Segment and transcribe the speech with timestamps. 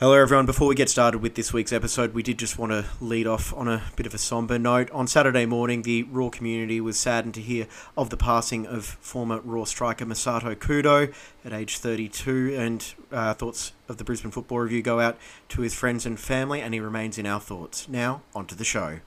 [0.00, 0.46] Hello, everyone.
[0.46, 3.52] Before we get started with this week's episode, we did just want to lead off
[3.52, 4.88] on a bit of a somber note.
[4.92, 7.66] On Saturday morning, the Roar community was saddened to hear
[7.96, 11.12] of the passing of former Roar striker Masato Kudo
[11.44, 15.74] at age 32, and uh, thoughts of the Brisbane Football Review go out to his
[15.74, 17.88] friends and family, and he remains in our thoughts.
[17.88, 19.00] Now, on to the show.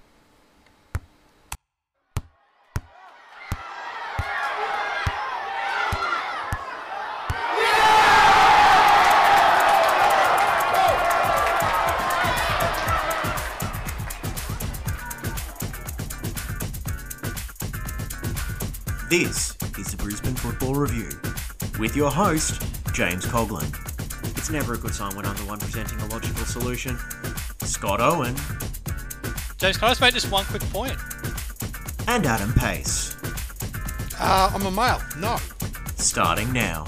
[21.91, 22.61] With your host,
[22.93, 23.67] James Coughlin.
[24.37, 26.97] It's never a good sign when I'm the one presenting a logical solution.
[27.63, 28.33] Scott Owen
[29.57, 30.97] James, can I just make just one quick point?
[32.07, 33.17] and Adam Pace.
[34.17, 35.01] Uh, I'm a male.
[35.17, 35.35] No.
[35.97, 36.85] starting now.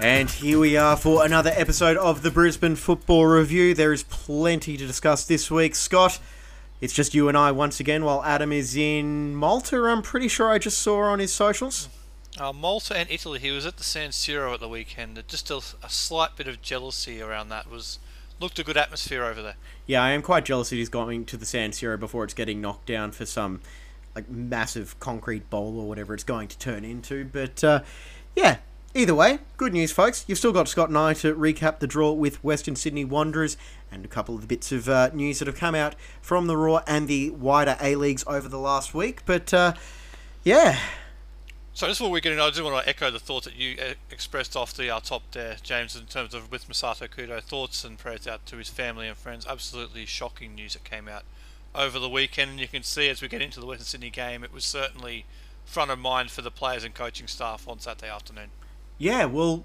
[0.00, 3.74] And here we are for another episode of the Brisbane Football Review.
[3.74, 5.76] There is plenty to discuss this week.
[5.76, 6.18] Scott,
[6.80, 10.50] it's just you and I once again while Adam is in Malta, I'm pretty sure
[10.50, 11.88] I just saw on his socials.
[12.38, 13.38] Uh, Malta and Italy.
[13.38, 15.22] He was at the San Siro at the weekend.
[15.28, 17.70] Just a, a slight bit of jealousy around that.
[17.70, 17.98] Was
[18.40, 19.54] looked a good atmosphere over there.
[19.86, 22.60] Yeah, I am quite jealous that he's going to the San Siro before it's getting
[22.60, 23.60] knocked down for some
[24.14, 27.24] like massive concrete bowl or whatever it's going to turn into.
[27.24, 27.80] But uh,
[28.34, 28.58] yeah,
[28.94, 30.24] either way, good news, folks.
[30.26, 33.56] You've still got Scott and I to recap the draw with Western Sydney Wanderers
[33.90, 36.56] and a couple of the bits of uh, news that have come out from the
[36.56, 39.22] Roar and the wider A leagues over the last week.
[39.26, 39.74] But uh,
[40.44, 40.78] yeah,
[41.74, 43.76] So just before we get in, I do want to echo the thoughts that you
[43.80, 47.42] uh, expressed off the uh, top there, James, in terms of with Masato Kudo.
[47.42, 49.46] Thoughts and prayers out to his family and friends.
[49.48, 51.22] Absolutely shocking news that came out
[51.74, 54.44] over the weekend, and you can see as we get into the Western Sydney game,
[54.44, 55.24] it was certainly
[55.64, 58.50] front of mind for the players and coaching staff on Saturday afternoon.
[58.98, 59.64] Yeah, well,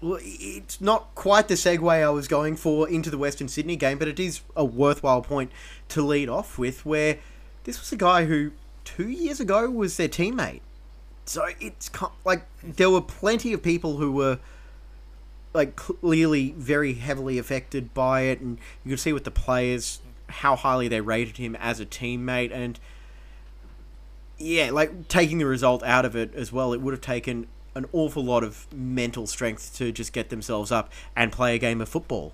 [0.00, 3.98] well, it's not quite the segue I was going for into the Western Sydney game,
[3.98, 5.52] but it is a worthwhile point
[5.90, 7.18] to lead off with, where
[7.62, 8.50] this was a guy who
[8.84, 10.60] two years ago was their teammate.
[11.26, 11.90] So it's
[12.24, 14.38] like there were plenty of people who were
[15.52, 20.56] like clearly very heavily affected by it, and you could see with the players how
[20.56, 22.78] highly they rated him as a teammate, and
[24.38, 27.86] yeah, like taking the result out of it as well, it would have taken an
[27.92, 31.88] awful lot of mental strength to just get themselves up and play a game of
[31.88, 32.32] football.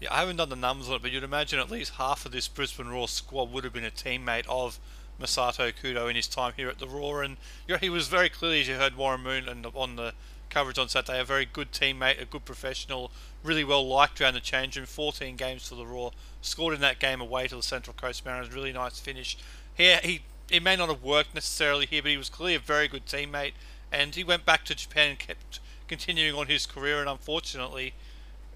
[0.00, 2.32] Yeah, I haven't done the numbers on it, but you'd imagine at least half of
[2.32, 4.80] this Brisbane Roar squad would have been a teammate of
[5.20, 7.36] Masato Kudo in his time here at the Roar, and
[7.80, 10.14] he was very clearly, as you heard Warren Moon and on the
[10.50, 13.10] coverage on Saturday, a very good teammate, a good professional,
[13.42, 14.86] really well liked around the change room.
[14.86, 16.12] 14 games for the Roar,
[16.42, 19.38] scored in that game away to the Central Coast Mariners, really nice finish.
[19.74, 22.86] Here, he it may not have worked necessarily here, but he was clearly a very
[22.86, 23.52] good teammate,
[23.90, 27.94] and he went back to Japan and kept continuing on his career, and unfortunately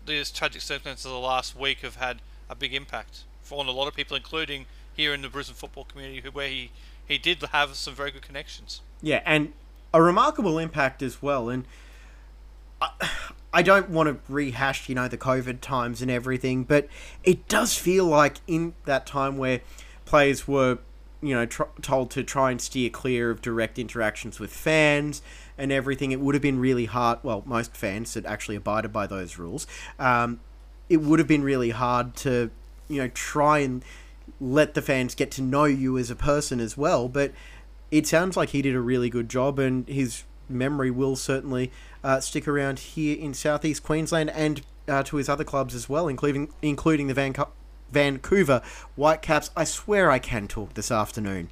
[0.05, 3.89] these tragic circumstances of the last week have had a big impact on a lot
[3.89, 6.71] of people, including here in the Brisbane football community, where he
[7.07, 8.81] he did have some very good connections.
[9.03, 9.53] Yeah, and
[9.93, 11.49] a remarkable impact as well.
[11.49, 11.65] And
[12.81, 12.91] I,
[13.53, 16.89] I don't want to rehash, you know, the COVID times and everything, but
[17.25, 19.61] it does feel like in that time where
[20.05, 20.79] players were,
[21.23, 25.23] you know, tr- told to try and steer clear of direct interactions with fans
[25.57, 27.21] and everything, it would have been really hard.
[27.23, 29.67] Well, most fans had actually abided by those rules.
[29.99, 30.41] Um,
[30.89, 32.51] it would have been really hard to,
[32.89, 33.83] you know, try and
[34.41, 37.09] let the fans get to know you as a person as well.
[37.09, 37.33] But
[37.91, 41.71] it sounds like he did a really good job, and his memory will certainly
[42.05, 46.09] uh, stick around here in southeast Queensland and uh, to his other clubs as well,
[46.09, 47.35] including including the Van-
[47.91, 48.63] Vancouver
[48.95, 49.51] Whitecaps.
[49.57, 51.51] I swear I can talk this afternoon.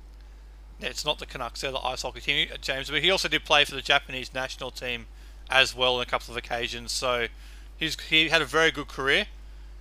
[0.80, 3.44] It's not the Canucks, they're the ice hockey team, uh, James, but he also did
[3.44, 5.06] play for the Japanese national team
[5.48, 6.92] as well on a couple of occasions.
[6.92, 7.28] So
[7.76, 9.26] he's he had a very good career,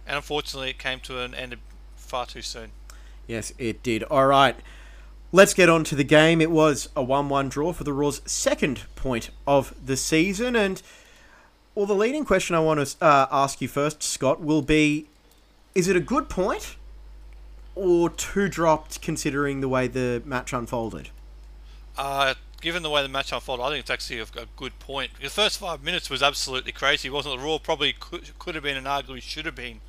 [0.07, 1.55] and unfortunately it came to an end
[1.95, 2.71] far too soon.
[3.27, 4.03] Yes, it did.
[4.03, 4.55] All right.
[5.31, 6.41] Let's get on to the game.
[6.41, 10.55] It was a 1 1 draw for the Roar's second point of the season.
[10.55, 10.81] And,
[11.73, 15.07] well, the leading question I want to uh, ask you first, Scott, will be
[15.73, 16.75] is it a good point
[17.75, 21.09] or two dropped considering the way the match unfolded?
[21.97, 25.11] Uh, given the way the match unfolded, I think it's actually a, good point.
[25.21, 27.37] The first five minutes was absolutely crazy, wasn't it?
[27.39, 29.81] The Roar probably could, could have been and arguably should have been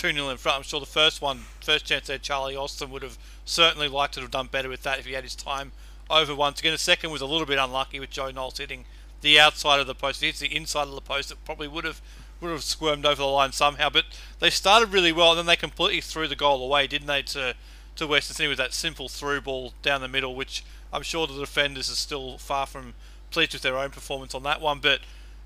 [0.00, 0.56] 2 0 in front.
[0.56, 4.22] I'm sure the first one, first chance there, Charlie Austin would have certainly liked to
[4.22, 5.72] have done better with that if he had his time
[6.08, 6.72] over once again.
[6.72, 8.86] The second was a little bit unlucky with Joe Knowles hitting
[9.20, 10.22] the outside of the post.
[10.22, 12.00] He hits the inside of the post, it probably would have
[12.40, 13.90] would have squirmed over the line somehow.
[13.90, 14.06] But
[14.38, 17.54] they started really well, and then they completely threw the goal away, didn't they, to
[17.96, 20.64] to Western Sydney with that simple through ball down the middle, which
[20.94, 22.94] I'm sure the defenders are still far from
[23.30, 24.78] pleased with their own performance on that one.
[24.78, 25.00] But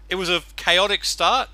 [0.08, 1.48] it was a chaotic start.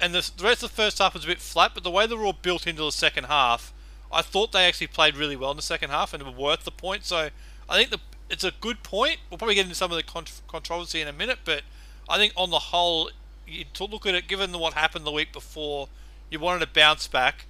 [0.00, 1.72] And the, the rest of the first half was a bit flat.
[1.74, 3.72] But the way they were all built into the second half,
[4.12, 6.70] I thought they actually played really well in the second half and were worth the
[6.70, 7.04] point.
[7.04, 7.30] So
[7.68, 7.98] I think the,
[8.30, 9.18] it's a good point.
[9.30, 11.62] We'll probably get into some of the cont- controversy in a minute, but
[12.08, 13.10] I think on the whole,
[13.46, 15.88] you to look at it, given what happened the week before,
[16.30, 17.46] you wanted to bounce back.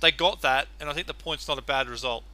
[0.00, 2.24] They got that, and I think the point's not a bad result.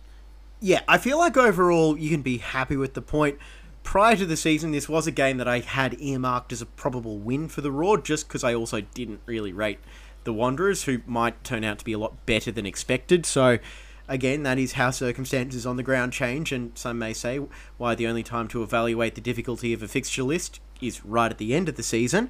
[0.61, 3.39] Yeah, I feel like overall you can be happy with the point.
[3.87, 7.19] Prior to the season, this was a game that I had earmarked as a probable
[7.19, 9.79] win for the Roar, just because I also didn't really rate
[10.25, 13.25] the Wanderers, who might turn out to be a lot better than expected.
[13.25, 13.61] So,
[14.09, 17.41] again, that is how circumstances on the ground change, and some may say
[17.79, 21.39] why the only time to evaluate the difficulty of a fixture list is right at
[21.39, 22.29] the end of the season.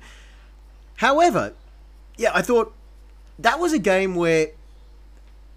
[0.96, 1.54] However,
[2.18, 2.74] yeah, I thought
[3.38, 4.48] that was a game where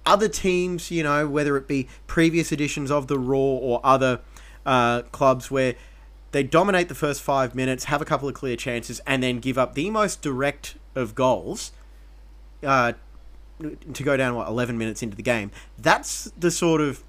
[0.06, 4.22] other teams, you know, whether it be previous editions of the Roar or other
[4.66, 5.76] uh, clubs where
[6.32, 9.58] they dominate the first five minutes, have a couple of clear chances, and then give
[9.58, 11.72] up the most direct of goals
[12.64, 12.94] uh,
[13.94, 15.52] to go down, what, 11 minutes into the game.
[15.78, 17.04] That's the sort of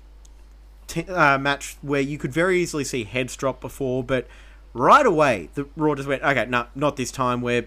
[0.87, 4.27] t- uh, match where you could very easily see heads drop before, but
[4.73, 7.41] right away, the Roar just went, okay, no, not this time.
[7.41, 7.67] We're,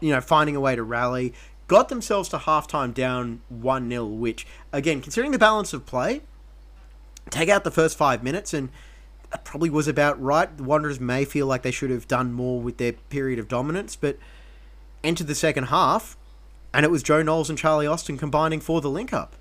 [0.00, 1.34] you know, finding a way to rally.
[1.68, 6.22] Got themselves to halftime down 1 0, which, again, considering the balance of play,
[7.30, 8.68] take out the first five minutes and
[9.38, 10.54] probably was about right.
[10.56, 13.96] The Wanderers may feel like they should have done more with their period of dominance,
[13.96, 14.18] but
[15.02, 16.16] enter the second half,
[16.72, 19.34] and it was Joe Knowles and Charlie Austin combining for the link up.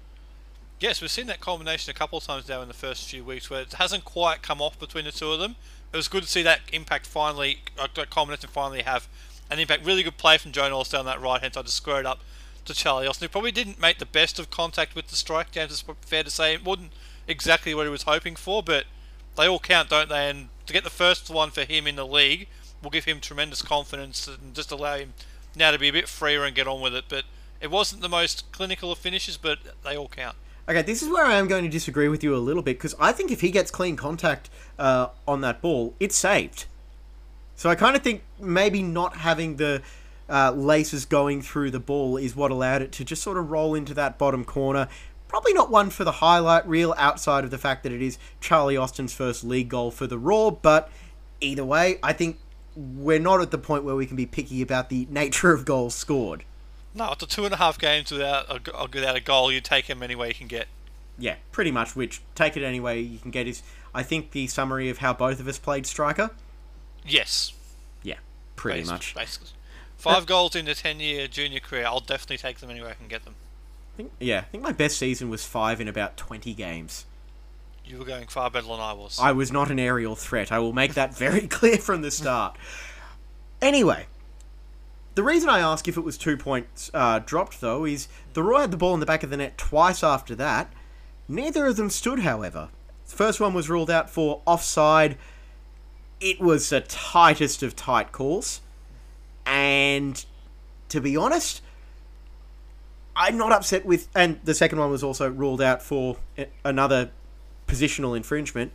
[0.79, 3.49] Yes, we've seen that combination a couple of times now in the first few weeks
[3.49, 5.55] where it hasn't quite come off between the two of them.
[5.93, 9.07] It was good to see that impact finally, uh, that combination finally have
[9.51, 9.85] an impact.
[9.85, 12.21] Really good play from Joe Knowles down that right hand side to square it up
[12.65, 13.25] to Charlie Austin.
[13.25, 16.31] He probably didn't make the best of contact with the strike, James, it's fair to
[16.31, 16.53] say.
[16.53, 16.93] It wasn't
[17.27, 18.85] exactly what he was hoping for, but
[19.37, 20.29] they all count, don't they?
[20.29, 22.47] And to get the first one for him in the league
[22.81, 25.13] will give him tremendous confidence and just allow him
[25.55, 27.05] now to be a bit freer and get on with it.
[27.09, 27.25] But
[27.59, 30.35] it wasn't the most clinical of finishes, but they all count.
[30.69, 32.95] Okay, this is where I am going to disagree with you a little bit because
[32.99, 36.65] I think if he gets clean contact uh, on that ball, it's saved.
[37.55, 39.81] So I kind of think maybe not having the
[40.29, 43.75] uh, laces going through the ball is what allowed it to just sort of roll
[43.75, 44.87] into that bottom corner.
[45.31, 48.75] Probably not one for the highlight reel outside of the fact that it is Charlie
[48.75, 50.91] Austin's first league goal for the Roar, but
[51.39, 52.37] either way, I think
[52.75, 55.95] we're not at the point where we can be picky about the nature of goals
[55.95, 56.43] scored.
[56.93, 60.03] No, after two and a half games without a, without a goal, you take him
[60.03, 60.67] any way you can get.
[61.17, 61.95] Yeah, pretty much.
[61.95, 63.63] Which take it any way you can get is,
[63.95, 66.31] I think, the summary of how both of us played striker.
[67.07, 67.53] Yes.
[68.03, 68.17] Yeah,
[68.57, 69.15] pretty basically, much.
[69.15, 69.49] Basically.
[69.95, 71.85] Five goals in a ten-year junior career.
[71.85, 73.35] I'll definitely take them anywhere I can get them.
[73.93, 77.05] I think, yeah, I think my best season was five in about twenty games.
[77.85, 79.19] You were going far better than I was.
[79.19, 80.51] I was not an aerial threat.
[80.51, 82.57] I will make that very clear from the start.
[83.61, 84.05] Anyway,
[85.15, 88.61] the reason I ask if it was two points uh, dropped, though, is the Roar
[88.61, 90.71] had the ball in the back of the net twice after that.
[91.27, 92.69] Neither of them stood, however.
[93.09, 95.17] The first one was ruled out for offside.
[96.21, 98.61] It was the tightest of tight calls.
[99.45, 100.23] And
[100.87, 101.61] to be honest,
[103.15, 104.07] I'm not upset with.
[104.15, 106.17] And the second one was also ruled out for
[106.63, 107.11] another
[107.67, 108.71] positional infringement.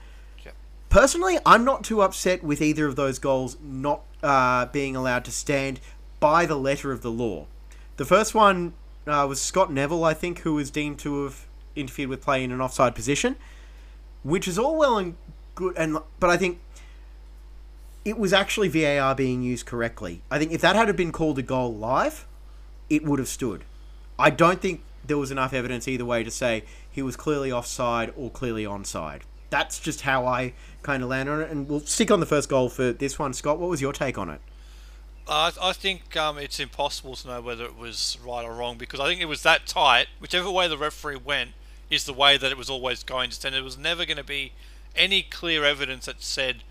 [0.88, 5.30] Personally, I'm not too upset with either of those goals not uh, being allowed to
[5.30, 5.80] stand
[6.20, 7.46] by the letter of the law.
[7.96, 8.72] The first one
[9.06, 12.52] uh, was Scott Neville, I think, who was deemed to have interfered with play in
[12.52, 13.36] an offside position,
[14.22, 15.16] which is all well and
[15.54, 15.76] good.
[15.76, 16.60] And but I think
[18.04, 20.22] it was actually VAR being used correctly.
[20.30, 22.26] I think if that had been called a goal live,
[22.88, 23.64] it would have stood.
[24.18, 28.12] I don't think there was enough evidence either way to say he was clearly offside
[28.16, 29.22] or clearly onside.
[29.50, 31.50] That's just how I kind of land on it.
[31.50, 33.32] And we'll stick on the first goal for this one.
[33.32, 34.40] Scott, what was your take on it?
[35.28, 39.00] I, I think um, it's impossible to know whether it was right or wrong because
[39.00, 40.06] I think it was that tight.
[40.20, 41.50] Whichever way the referee went
[41.90, 43.54] is the way that it was always going to stand.
[43.54, 44.52] There was never going to be
[44.94, 46.62] any clear evidence that said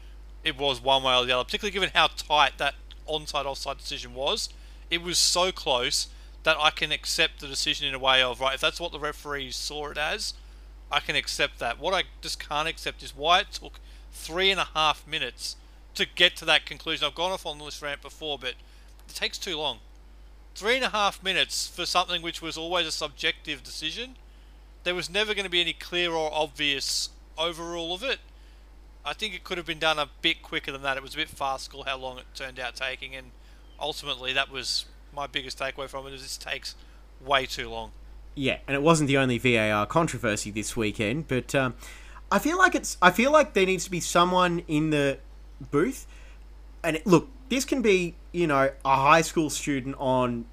[0.43, 2.75] it was one way or the other, particularly given how tight that
[3.09, 4.49] onside offside decision was.
[4.89, 6.07] It was so close
[6.45, 8.53] that I can accept the decision in a way of right.
[8.53, 10.35] If that's what the referees saw it as,
[10.91, 11.79] I can accept that.
[11.79, 13.79] What I just can't accept is why it took
[14.11, 15.55] three and a half minutes
[15.95, 17.07] to get to that conclusion.
[17.07, 19.79] I've gone off on this rant before, but it takes too long.
[20.53, 24.15] Three and a half minutes for something which was always a subjective decision.
[24.83, 27.09] There was never going to be any clear or obvious
[27.39, 28.19] overrule of it.
[29.03, 30.95] I think it could have been done a bit quicker than that.
[30.95, 33.31] It was a bit farcical how long it turned out taking, and
[33.79, 36.13] ultimately that was my biggest takeaway from it.
[36.13, 36.75] Is this takes
[37.23, 37.91] way too long.
[38.35, 41.75] Yeah, and it wasn't the only VAR controversy this weekend, but um,
[42.31, 42.97] I feel like it's.
[43.01, 45.19] I feel like there needs to be someone in the
[45.71, 46.05] booth,
[46.83, 50.45] and it, look, this can be you know a high school student on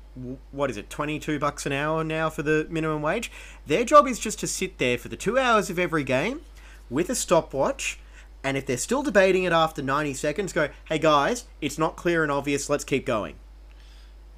[0.51, 3.31] what is it, 22 bucks an hour now for the minimum wage.
[3.67, 6.43] Their job is just to sit there for the two hours of every game
[6.91, 7.99] with a stopwatch.
[8.45, 12.23] And if they're still debating it after 90 seconds, go, hey guys, it's not clear
[12.23, 13.37] and obvious, let's keep going.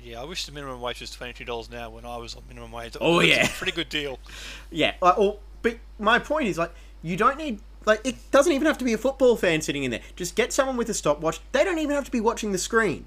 [0.04, 2.42] Yeah, I wish the minimum wage was twenty two dollars now when I was on
[2.46, 2.94] minimum wage.
[3.00, 3.46] Oh, yeah.
[3.46, 4.18] a pretty good deal.
[4.70, 8.66] Yeah, like, or, but my point is, like, you don't need, like, it doesn't even
[8.66, 10.00] have to be a football fan sitting in there.
[10.16, 11.40] Just get someone with a stopwatch.
[11.52, 13.06] They don't even have to be watching the screen.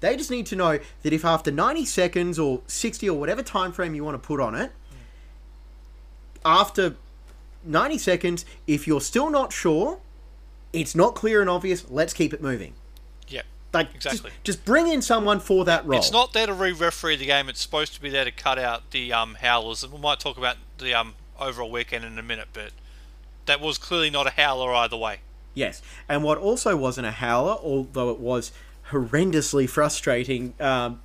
[0.00, 3.72] They just need to know that if after 90 seconds or 60 or whatever time
[3.72, 4.70] frame you want to put on it,
[6.44, 6.94] after
[7.64, 9.98] 90 seconds, if you're still not sure,
[10.72, 12.74] it's not clear and obvious, let's keep it moving.
[13.72, 14.30] Like, just- Exactly.
[14.44, 15.98] Just, bring in someone for that role.
[15.98, 17.48] it's not there to re-referee the game.
[17.48, 19.84] It's supposed to be there to cut out the um, howlers.
[19.84, 22.72] And we might talk about the um, overall weekend in a minute, but
[23.46, 25.20] that was clearly not a howler either way.
[25.54, 28.52] Yes, and what also wasn't a howler, although it was
[28.90, 31.00] horrendously frustrating, um,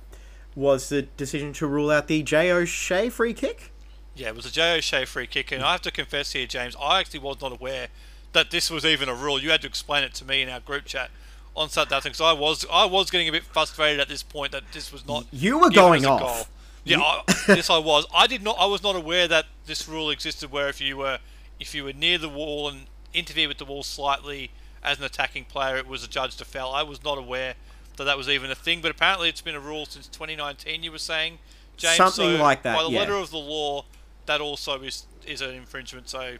[0.54, 3.72] was the decision to rule out the Jay O'Shea free kick.
[4.14, 6.76] Yeah, it was a Jay O'Shea free kick, and I have to confess here, James,
[6.80, 7.88] I actually was not aware
[8.32, 9.40] that this was even a rule.
[9.40, 11.10] You had to explain it to me in our group chat
[11.56, 14.64] on Saturday because I was I was getting a bit frustrated at this point that
[14.72, 15.26] this was not.
[15.32, 16.20] You were going off.
[16.20, 16.46] goal.
[16.84, 18.06] Yeah, I, yes, I was.
[18.14, 18.56] I did not.
[18.58, 21.18] I was not aware that this rule existed, where if you were
[21.58, 24.50] if you were near the wall and interfere with the wall slightly
[24.82, 26.72] as an attacking player, it was adjudged a foul.
[26.72, 27.54] I was not aware
[27.96, 30.82] that that was even a thing, but apparently it's been a rule since 2019.
[30.82, 31.38] You were saying,
[31.76, 32.98] James, Something so like that, By the yeah.
[32.98, 33.84] letter of the law,
[34.26, 36.08] that also is is an infringement.
[36.08, 36.36] So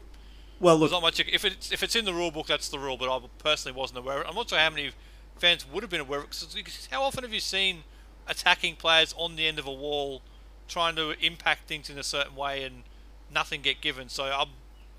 [0.61, 1.21] Well, there's look, not much.
[1.21, 2.97] If it's if it's in the rule book, that's the rule.
[2.97, 4.19] But I personally wasn't aware.
[4.21, 4.29] of it.
[4.29, 4.91] I'm not sure how many
[5.39, 6.21] fans would have been aware.
[6.21, 7.85] of it, 'cause how often have you seen
[8.27, 10.23] attacking players on the end of a wall,
[10.69, 12.85] trying to impact things in a certain way, and
[13.31, 14.09] nothing get given?
[14.09, 14.49] So I'm,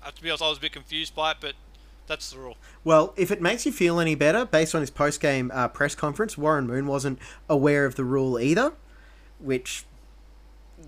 [0.02, 1.54] uh, to be honest, I was a bit confused by it, but
[2.06, 2.56] that's the rule.
[2.84, 6.38] well, if it makes you feel any better, based on his post-game uh, press conference,
[6.38, 8.74] Warren Moon wasn't aware of the rule either,
[9.40, 9.84] which,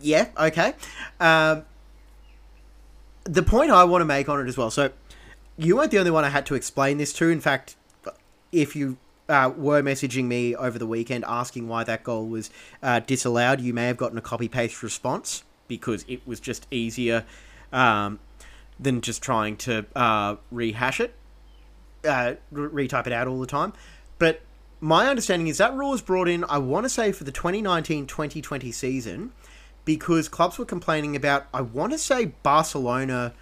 [0.01, 0.75] yeah, okay.
[1.19, 1.65] Um,
[3.29, 4.71] the point I want to make on it as well.
[4.71, 4.91] So,
[5.57, 7.29] you weren't the only one I had to explain this to.
[7.29, 7.77] In fact,
[8.53, 8.97] if you
[9.29, 12.51] uh, were messaging me over the weekend asking why that goal was
[12.83, 17.27] uh, disallowed, you may have gotten a copy paste response because it was just easier
[17.73, 18.19] um,
[18.81, 21.15] than just trying to uh, rehash it,
[22.05, 23.73] uh, re- retype it out all the time.
[24.19, 24.41] But
[24.81, 28.07] my understanding is that rule was brought in, I want to say, for the 2019
[28.07, 29.33] 2020 season
[29.89, 33.33] because clubs were complaining about, I want to say, Barcelona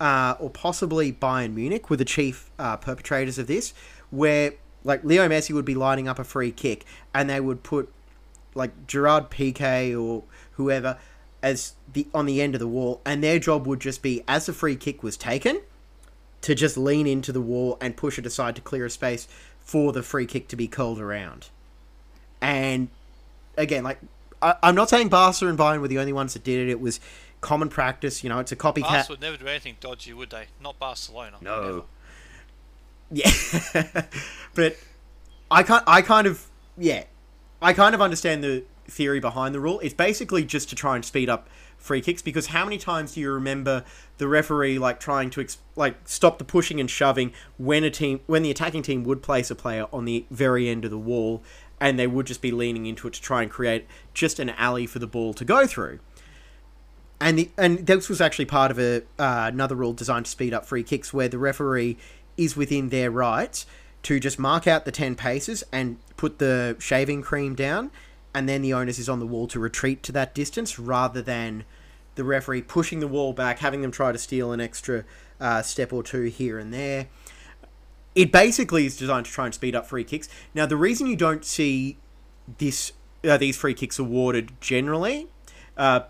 [0.00, 3.74] uh, or possibly Bayern Munich were the chief uh, perpetrators of this,
[4.08, 7.92] where like Leo Messi would be lining up a free kick and they would put
[8.54, 10.22] like Gerard Piqué or
[10.52, 10.96] whoever
[11.42, 14.46] as the on the end of the wall, and their job would just be as
[14.46, 15.60] the free kick was taken
[16.40, 19.28] to just lean into the wall and push it aside to clear a space
[19.60, 21.50] for the free kick to be curled around.
[22.40, 22.88] And
[23.58, 23.98] again, like
[24.42, 26.70] I, I'm not saying Barca and Bayern were the only ones that did it.
[26.70, 27.00] It was
[27.40, 28.22] common practice.
[28.22, 28.82] You know, it's a copycat.
[28.82, 30.46] Barca would never do anything dodgy, would they?
[30.60, 31.36] Not Barcelona.
[31.40, 31.82] Never.
[33.10, 33.30] Yeah,
[34.54, 34.76] but
[35.50, 35.84] I can't.
[35.86, 36.46] I kind of
[36.78, 37.04] yeah,
[37.60, 39.80] I kind of understand the theory behind the rule.
[39.80, 41.48] It's basically just to try and speed up
[41.82, 43.84] free kicks because how many times do you remember
[44.18, 48.20] the referee like trying to ex- like stop the pushing and shoving when a team
[48.26, 51.42] when the attacking team would place a player on the very end of the wall
[51.82, 54.86] and they would just be leaning into it to try and create just an alley
[54.86, 55.98] for the ball to go through
[57.22, 60.52] and the and this was actually part of a uh, another rule designed to speed
[60.52, 61.96] up free kicks, where the referee
[62.36, 63.64] is within their rights
[64.02, 67.90] to just mark out the ten paces and put the shaving cream down,
[68.34, 71.64] and then the onus is on the wall to retreat to that distance, rather than
[72.16, 75.04] the referee pushing the wall back, having them try to steal an extra
[75.40, 77.06] uh, step or two here and there.
[78.14, 80.28] It basically is designed to try and speed up free kicks.
[80.54, 81.96] Now, the reason you don't see
[82.58, 82.92] this
[83.24, 85.28] uh, these free kicks awarded generally.
[85.76, 86.00] Uh,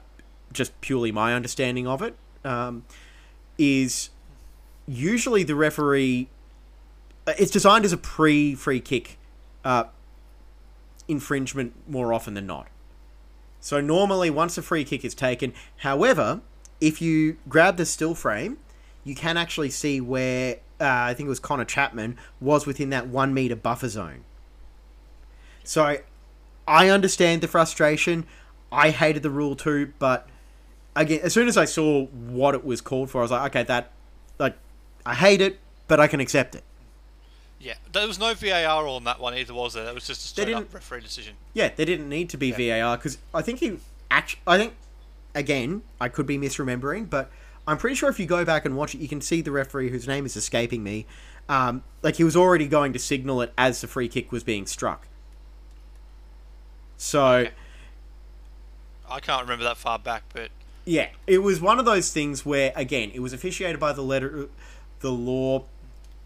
[0.53, 2.85] just purely my understanding of it, um,
[3.59, 4.11] is
[4.87, 6.29] usually the referee.
[7.27, 9.19] uh, It's designed as a pre free kick
[9.65, 9.85] uh,
[11.09, 12.69] infringement more often than not.
[13.61, 16.41] So normally, once a free kick is taken, however,
[16.81, 18.59] if you grab the still frame,
[19.05, 23.07] you can actually see where uh, I think it was Connor Chapman was within that
[23.07, 24.25] one meter buffer zone.
[25.65, 25.99] So
[26.67, 28.27] I understand the frustration.
[28.73, 30.29] I hated the rule too, but
[30.97, 33.63] again, as soon as I saw what it was called for, I was like, okay,
[33.65, 33.93] that,
[34.39, 34.57] like,
[35.07, 36.65] I hate it, but I can accept it.
[37.61, 39.85] Yeah, there was no VAR on that one either, was there?
[39.85, 41.35] That was just a straight up referee decision.
[41.55, 43.79] Yeah, there didn't need to be VAR because I think he
[44.11, 44.75] actually, I think,
[45.35, 47.31] again, I could be misremembering, but
[47.67, 49.91] I'm pretty sure if you go back and watch it, you can see the referee
[49.91, 51.07] whose name is escaping me.
[51.49, 54.67] Um, like he was already going to signal it as the free kick was being
[54.67, 55.07] struck.
[56.97, 57.49] So,
[59.11, 60.51] I can't remember that far back, but
[60.85, 64.49] Yeah, it was one of those things where, again, it was officiated by the letter,
[65.01, 65.65] the law.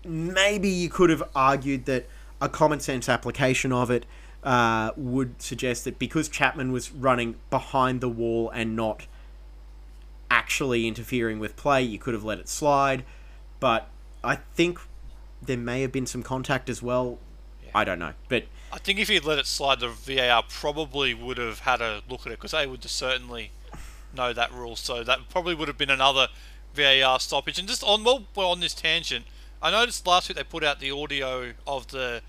[0.05, 2.07] Maybe you could have argued that
[2.41, 4.07] a common sense application of it
[4.45, 9.07] uh, would suggest that because Chapman was running behind the wall and not
[10.31, 13.05] actually interfering with play, you could have let it slide.
[13.61, 13.89] But
[14.23, 14.81] I think
[15.43, 17.19] there may have been some contact as well.
[17.75, 21.37] I don't know, but I think if he'd let it slide, the VAR probably would
[21.37, 23.51] have had a look at it because they would just certainly
[24.15, 24.77] know that rule.
[24.77, 26.29] So that probably would have been another
[26.75, 27.59] VAR stoppage.
[27.59, 29.27] And just on well, we're on this tangent,
[29.63, 32.23] I noticed last week they put out the audio of the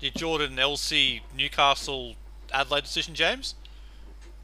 [0.00, 2.16] the Jordan Elsey Newcastle
[2.52, 3.54] Adelaide decision, James,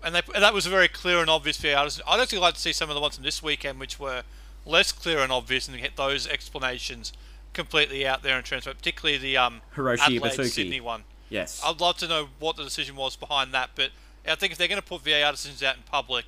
[0.02, 1.84] and they and that was a very clear and obvious VAR.
[1.84, 2.04] decision.
[2.08, 4.22] I'd actually like to see some of the ones from this weekend, which were
[4.66, 7.12] less clear and obvious, and get those explanations
[7.52, 10.48] completely out there and transferred, particularly the um, Hiroshi Adelaide.
[10.48, 11.04] Sydney one.
[11.28, 11.60] yes.
[11.64, 13.90] I'd love to know what the decision was behind that, but
[14.26, 16.26] I think if they're going to put VAR decisions out in public,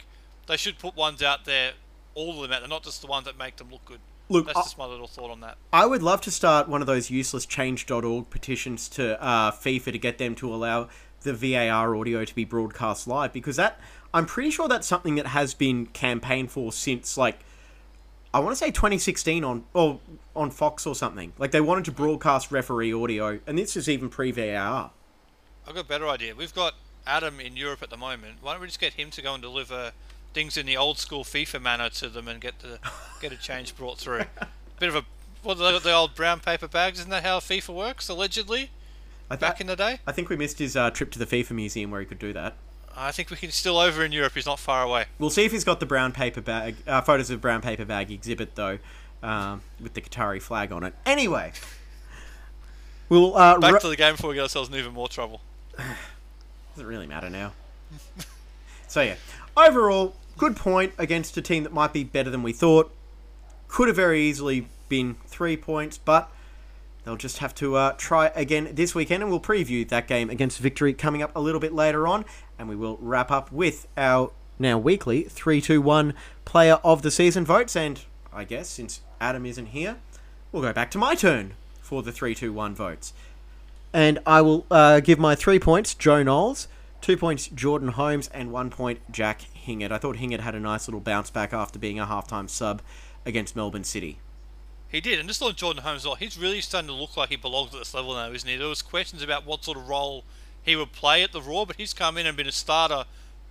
[0.49, 1.73] they should put ones out there,
[2.15, 4.01] all of them out there, not just the ones that make them look good.
[4.29, 5.59] Look, That's I- just my little thought on that.
[5.73, 9.99] I would love to start one of those useless change.org petitions to uh, FIFA to
[9.99, 10.89] get them to allow
[11.23, 13.81] the VAR audio to be broadcast live because that
[14.15, 17.41] I'm pretty sure that's something that has been campaigned for since like
[18.35, 20.01] I want to say 2016 on or
[20.35, 21.33] on Fox or something.
[21.39, 24.91] Like they wanted to broadcast referee audio, and this is even pre VAR.
[25.67, 26.35] I've got a better idea.
[26.35, 26.75] We've got
[27.07, 28.39] Adam in Europe at the moment.
[28.41, 29.93] Why don't we just get him to go and deliver
[30.33, 32.79] things in the old school FIFA manner to them and get the
[33.21, 34.25] get a change brought through?
[34.81, 35.05] Bit of a
[35.43, 37.01] what the, the old brown paper bags?
[37.01, 38.09] Isn't that how FIFA works?
[38.09, 38.71] Allegedly,
[39.31, 40.01] I, back in the day.
[40.07, 42.33] I think we missed his uh, trip to the FIFA museum where he could do
[42.33, 42.55] that.
[42.97, 44.35] I think we can still over in Europe.
[44.35, 45.07] He's not far away.
[45.19, 48.11] We'll see if he's got the brown paper bag uh, photos of brown paper bag
[48.11, 48.79] exhibit though,
[49.23, 50.95] um, with the Qatari flag on it.
[51.07, 51.53] Anyway,
[53.09, 55.41] we'll uh, Back to the game before we get ourselves in even more trouble.
[56.75, 57.53] doesn't really matter now.
[58.89, 59.17] so yeah,
[59.57, 62.93] overall, good point against a team that might be better than we thought.
[63.69, 66.31] Could have very easily been three points, but
[67.05, 70.59] they'll just have to uh, try again this weekend, and we'll preview that game against
[70.59, 72.25] Victory coming up a little bit later on,
[72.59, 77.11] and we will wrap up with our now weekly three, two, one player of the
[77.11, 77.75] season votes.
[77.77, 78.01] And
[78.33, 79.97] I guess since Adam isn't here,
[80.51, 83.13] we'll go back to my turn for the three, two, one votes
[83.93, 86.69] and I will uh, give my three points Joe Knowles,
[87.01, 89.93] two points Jordan Holmes, and one point Jack Hingett.
[89.93, 92.83] I thought Hingett had a nice little bounce back after being a halftime sub
[93.27, 94.19] against Melbourne City.
[94.93, 97.37] He did, and just on Jordan Holmes, well, he's really starting to look like he
[97.37, 98.57] belongs at this level now, isn't he?
[98.57, 100.23] There was questions about what sort of role
[100.63, 103.05] he would play at the Roar, but he's come in and been a starter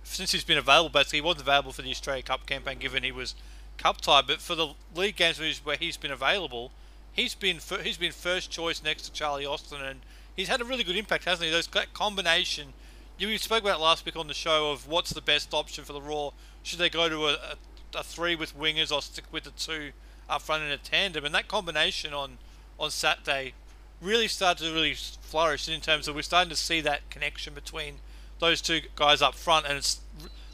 [0.04, 0.88] since he's been available.
[0.88, 3.34] Basically, he wasn't available for the Australia Cup campaign, given he was
[3.76, 6.70] cup tied, but for the league games where he's- where he's been available,
[7.12, 10.00] he's been he's been first choice next to Charlie Austin, and
[10.36, 11.50] he's had a really good impact, hasn't he?
[11.50, 12.72] Those that combination.
[13.18, 16.02] You spoke about last week on the show of what's the best option for the
[16.02, 16.32] Roar.
[16.62, 17.56] Should they go to a, a,
[17.98, 19.92] a three with wingers or stick with the two
[20.32, 21.24] up front in a tandem?
[21.24, 22.38] And that combination on
[22.78, 23.54] on Saturday
[24.00, 27.96] really started to really flourish in terms of we're starting to see that connection between
[28.40, 30.00] those two guys up front, and it's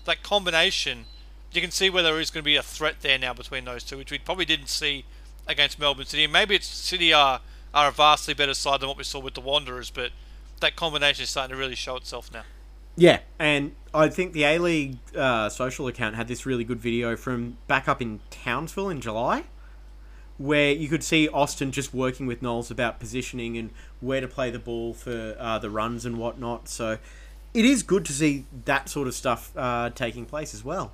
[0.05, 1.07] that combination.
[1.53, 3.83] You can see where there is going to be a threat there now between those
[3.83, 5.07] two, which we probably didn't see
[5.47, 6.27] against Melbourne City.
[6.27, 7.41] Maybe it's City are
[7.73, 10.11] are a vastly better side than what we saw with the Wanderers, but
[10.61, 12.43] that combination is starting to really show itself now.
[12.97, 17.17] Yeah, and I think the A League uh, social account had this really good video
[17.17, 19.45] from back up in Townsville in July,
[20.39, 23.71] where you could see Austin just working with Knowles about positioning and
[24.01, 26.69] where to play the ball for uh, the runs and whatnot.
[26.69, 26.99] So
[27.53, 30.93] it is good to see that sort of stuff uh, taking place as well.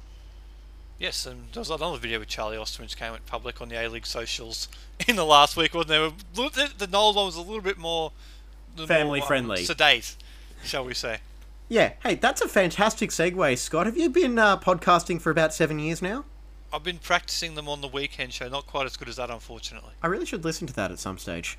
[0.99, 3.77] Yes, and there was another video with Charlie Austin which came out public on the
[3.77, 4.69] A League socials
[5.09, 6.11] in the last week, wasn't there?
[6.35, 8.13] The, the Knowles one was a little bit more
[8.77, 9.65] more, Family um, friendly.
[9.65, 10.17] sedate,
[10.65, 11.19] shall we say?
[11.69, 13.87] Yeah, hey, that's a fantastic segue, Scott.
[13.87, 16.25] Have you been uh, podcasting for about seven years now?
[16.75, 19.93] I've been practicing them on the weekend show, not quite as good as that, unfortunately.
[20.03, 21.57] I really should listen to that at some stage.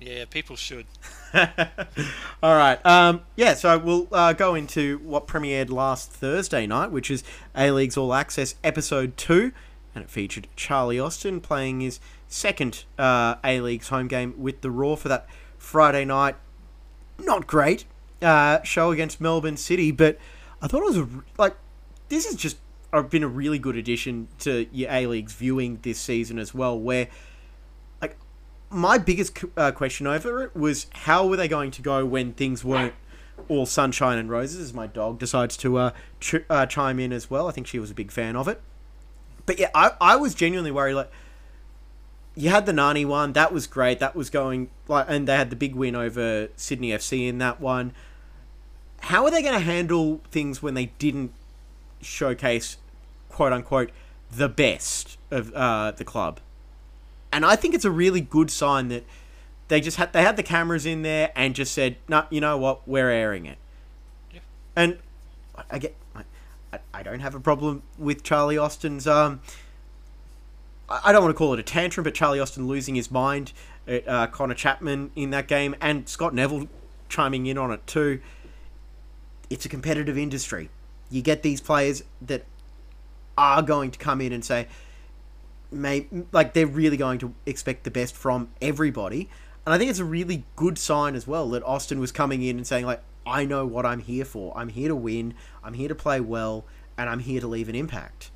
[0.00, 0.86] Yeah, people should.
[1.34, 2.84] All right.
[2.86, 7.22] Um, yeah, so we'll uh, go into what premiered last Thursday night, which is
[7.54, 9.52] A League's All Access Episode 2.
[9.94, 14.70] And it featured Charlie Austin playing his second uh, A League's home game with the
[14.70, 15.26] Roar for that
[15.58, 16.36] Friday night.
[17.18, 17.84] Not great
[18.22, 20.18] uh, show against Melbourne City, but
[20.62, 21.54] I thought it was like,
[22.08, 22.56] this is just
[22.94, 26.78] uh, been a really good addition to your A League's viewing this season as well,
[26.78, 27.08] where
[28.00, 28.16] like
[28.70, 32.64] my biggest uh, question over it was how were they going to go when things
[32.64, 32.94] weren't
[33.48, 37.28] all sunshine and roses as my dog decides to uh, ch- uh, chime in as
[37.28, 37.48] well.
[37.48, 38.60] I think she was a big fan of it.
[39.46, 41.10] But yeah i, I was genuinely worried like
[42.34, 45.50] you had the nani one that was great that was going like and they had
[45.50, 47.92] the big win over sydney fc in that one.
[49.00, 51.34] How are they going to handle things when they didn't
[52.00, 52.78] showcase,
[53.34, 53.90] quote unquote,
[54.30, 56.40] the best of uh, the club.
[57.32, 59.04] And I think it's a really good sign that
[59.68, 62.40] they just had they had the cameras in there and just said, "No, nah, you
[62.40, 62.86] know what?
[62.86, 63.58] We're airing it."
[64.32, 64.40] Yeah.
[64.76, 64.98] And
[65.68, 69.40] I get I, I don't have a problem with Charlie Austin's um
[70.88, 73.52] I don't want to call it a tantrum, but Charlie Austin losing his mind
[73.88, 76.68] at uh, Connor Chapman in that game and Scott Neville
[77.08, 78.20] chiming in on it too.
[79.50, 80.68] It's a competitive industry.
[81.10, 82.44] You get these players that
[83.36, 84.66] are going to come in and say,
[85.70, 89.28] may like they're really going to expect the best from everybody.
[89.66, 92.56] And I think it's a really good sign as well that Austin was coming in
[92.56, 94.56] and saying like, I know what I'm here for.
[94.56, 95.34] I'm here to win.
[95.62, 96.64] I'm here to play well,
[96.98, 98.30] and I'm here to leave an impact.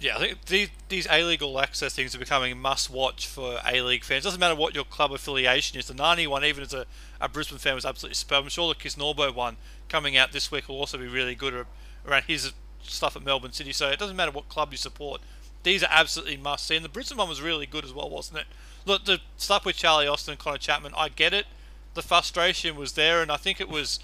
[0.00, 3.80] Yeah, I think these, A League All Access things are becoming must watch for A
[3.82, 4.24] League fans.
[4.24, 5.86] Doesn't matter what your club affiliation is.
[5.86, 6.86] The Nani one, even as a,
[7.20, 8.44] a Brisbane fan, was absolutely superb.
[8.44, 9.56] I'm sure the Kisnorbo one
[9.88, 11.66] coming out this week will also be really good
[12.06, 13.72] around his stuff at Melbourne City.
[13.72, 15.20] So it doesn't matter what club you support.
[15.62, 16.76] These are absolutely must see.
[16.76, 18.46] And the Brisbane one was really good as well, wasn't it?
[18.84, 21.46] Look, the stuff with Charlie Austin and Connor Chapman, I get it.
[21.94, 24.00] The frustration was there, and I think it was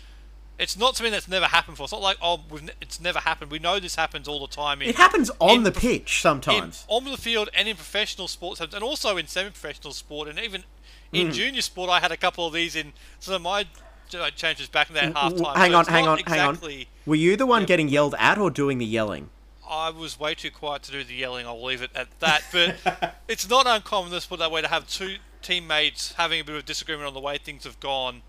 [0.59, 1.85] it's not something that's never happened before.
[1.85, 2.41] It's not like oh,
[2.81, 3.51] it's never happened.
[3.51, 4.83] We know this happens all the time.
[4.83, 8.61] In, it happens on the pitch sometimes, in, on the field, and in professional sports,
[8.61, 10.65] and also in semi-professional sport, and even
[11.13, 11.33] in mm.
[11.33, 11.91] junior sport.
[11.91, 13.67] I had a couple of these in some of my
[14.15, 15.57] Uh, changes back in that half time.
[15.57, 16.87] Hang so on, hang on, exactly, hang on.
[17.07, 19.31] Were you the one getting yelled at or doing the yelling?
[19.69, 21.47] I was way too quiet to do the yelling.
[21.47, 22.43] I'll leave it at that.
[22.53, 26.57] But it's not uncommon this sport that way to have two teammates having a bit
[26.57, 28.23] of disagreement on the way things have gone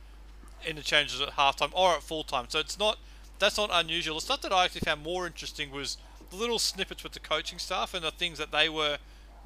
[0.66, 2.46] interchanges at halftime or at full time.
[2.50, 2.98] So it's not
[3.40, 4.16] that's not unusual.
[4.16, 5.98] The stuff that I actually found more interesting was
[6.30, 8.98] the little snippets with the coaching staff and the things that they were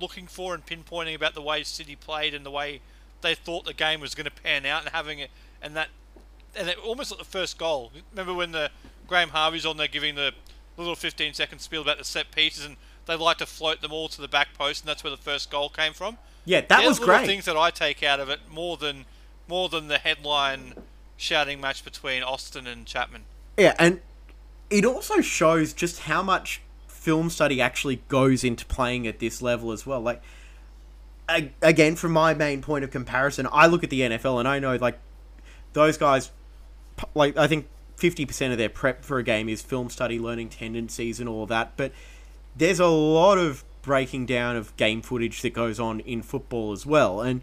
[0.02, 2.82] looking for and pinpointing about the way City played and the way
[3.22, 5.30] they thought the game was going to pan out and having it
[5.62, 5.90] and that
[6.56, 7.92] and it, almost at the first goal.
[8.12, 8.72] Remember when the
[9.08, 10.34] Graham Harvey's on there giving the
[10.78, 14.08] little 15 second spiel about the set pieces and they like to float them all
[14.08, 16.18] to the back post and that's where the first goal came from.
[16.46, 17.26] Yeah, that They're was great.
[17.26, 19.06] Things that I take out of it more than
[19.48, 20.74] more than the headline
[21.18, 23.24] shouting match between Austin and Chapman.
[23.58, 24.02] Yeah, and
[24.70, 29.72] it also shows just how much film study actually goes into playing at this level
[29.72, 30.02] as well.
[30.02, 30.22] Like,
[31.62, 34.76] again, from my main point of comparison, I look at the NFL and I know
[34.78, 35.00] like
[35.74, 36.32] those guys,
[37.14, 40.50] like I think fifty percent of their prep for a game is film study, learning
[40.50, 41.74] tendencies, and all that.
[41.78, 41.92] But
[42.56, 46.86] there's a lot of breaking down of game footage that goes on in football as
[46.86, 47.42] well, and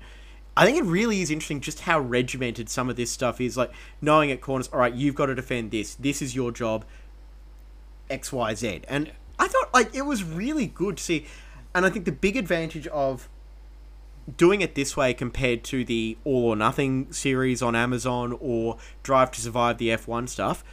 [0.57, 3.57] I think it really is interesting just how regimented some of this stuff is.
[3.57, 5.95] Like knowing at corners, all right, you've got to defend this.
[5.95, 6.85] This is your job.
[8.09, 8.83] X, Y, Z.
[8.89, 9.13] And.
[9.41, 11.27] I thought like it was really good to see.
[11.75, 13.27] And I think the big advantage of
[14.37, 19.31] doing it this way compared to the All or Nothing series on Amazon or Drive
[19.33, 20.65] to Survive the F1 stuff,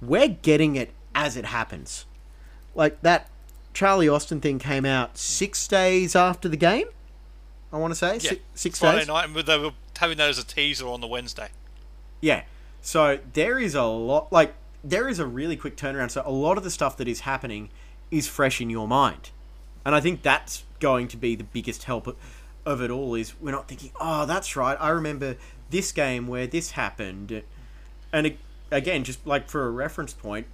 [0.00, 2.06] we're getting it as it happens.
[2.74, 3.28] Like that
[3.72, 6.86] Charlie Austin thing came out six days after the game.
[7.72, 8.30] I want to say yeah.
[8.30, 9.08] six, six Friday days.
[9.08, 11.48] night, and they were having that as a teaser on the Wednesday.
[12.20, 12.44] Yeah,
[12.80, 14.32] so there is a lot.
[14.32, 16.10] Like there is a really quick turnaround.
[16.10, 17.70] So a lot of the stuff that is happening
[18.10, 19.30] is fresh in your mind,
[19.84, 22.16] and I think that's going to be the biggest help
[22.64, 23.14] of it all.
[23.14, 24.76] Is we're not thinking, oh, that's right.
[24.80, 25.36] I remember
[25.70, 27.42] this game where this happened,
[28.12, 28.36] and
[28.70, 30.46] again, just like for a reference point,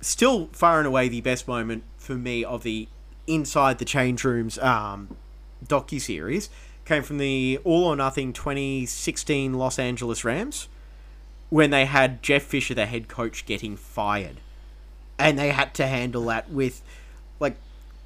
[0.00, 2.88] still far and away the best moment for me of the
[3.26, 5.16] inside the change rooms um,
[5.66, 6.48] docu series
[6.84, 10.68] came from the All or Nothing 2016 Los Angeles Rams
[11.50, 14.40] when they had Jeff Fisher, the head coach, getting fired,
[15.18, 16.82] and they had to handle that with
[17.38, 17.56] like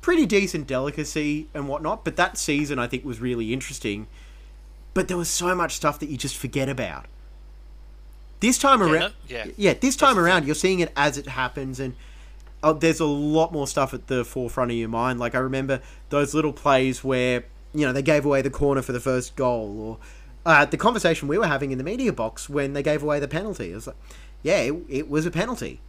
[0.01, 2.05] pretty decent delicacy and whatnot.
[2.05, 4.07] But that season, I think, was really interesting.
[4.95, 7.07] But there was so much stuff that you just forget about.
[8.41, 11.79] This time yeah, around, yeah, yeah, this time around, you're seeing it as it happens,
[11.79, 11.95] and
[12.63, 15.21] oh, there's a lot more stuff at the forefront of your mind.
[15.21, 18.93] Like I remember those little plays where you know they gave away the corner for
[18.93, 19.99] the first goal, or
[20.47, 23.29] uh, the conversation we were having in the media box when they gave away the
[23.29, 23.73] penalty.
[23.73, 23.97] It was like,
[24.43, 25.81] yeah, it, it was a penalty.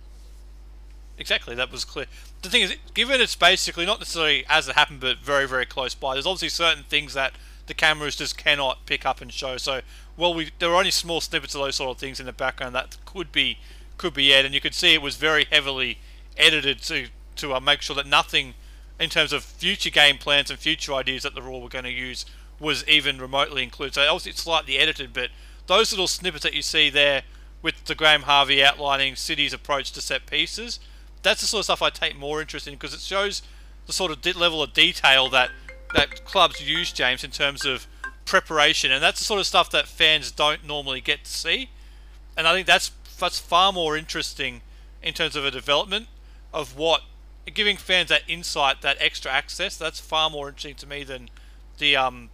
[1.22, 2.08] Exactly, that was clear.
[2.42, 5.94] The thing is, given it's basically not necessarily as it happened, but very, very close
[5.94, 6.16] by.
[6.16, 7.34] There's obviously certain things that
[7.68, 9.58] the cameras just cannot pick up and show.
[9.58, 9.82] So,
[10.18, 12.74] well, we there are only small snippets of those sort of things in the background
[12.74, 13.60] that could be
[14.00, 16.00] could be aired, and you could see it was very heavily
[16.38, 18.56] edited to to uh, make sure that nothing
[19.00, 21.92] in terms of future game plans and future ideas that the Roar were going to
[21.92, 22.26] use
[22.60, 23.94] was even remotely included.
[23.94, 25.30] So obviously it's slightly edited, but
[25.68, 27.22] those little snippets that you see there
[27.62, 30.80] with the Graham Harvey outlining City's approach to set pieces,
[31.24, 33.42] that's the sort of stuff I take more interest in because it shows
[33.88, 35.52] the sort of level of detail that
[35.94, 37.88] that clubs use, James, in terms of
[38.26, 41.70] preparation, and that's the sort of stuff that fans don't normally get to see.
[42.38, 44.62] And I think that's that's far more interesting
[45.04, 46.08] in terms of a development
[46.54, 47.02] of what
[47.54, 49.78] giving fans that insight, that extra access.
[49.78, 51.30] That's far more interesting to me than
[51.78, 52.30] the um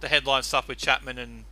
[0.00, 1.44] the headline stuff with Chapman and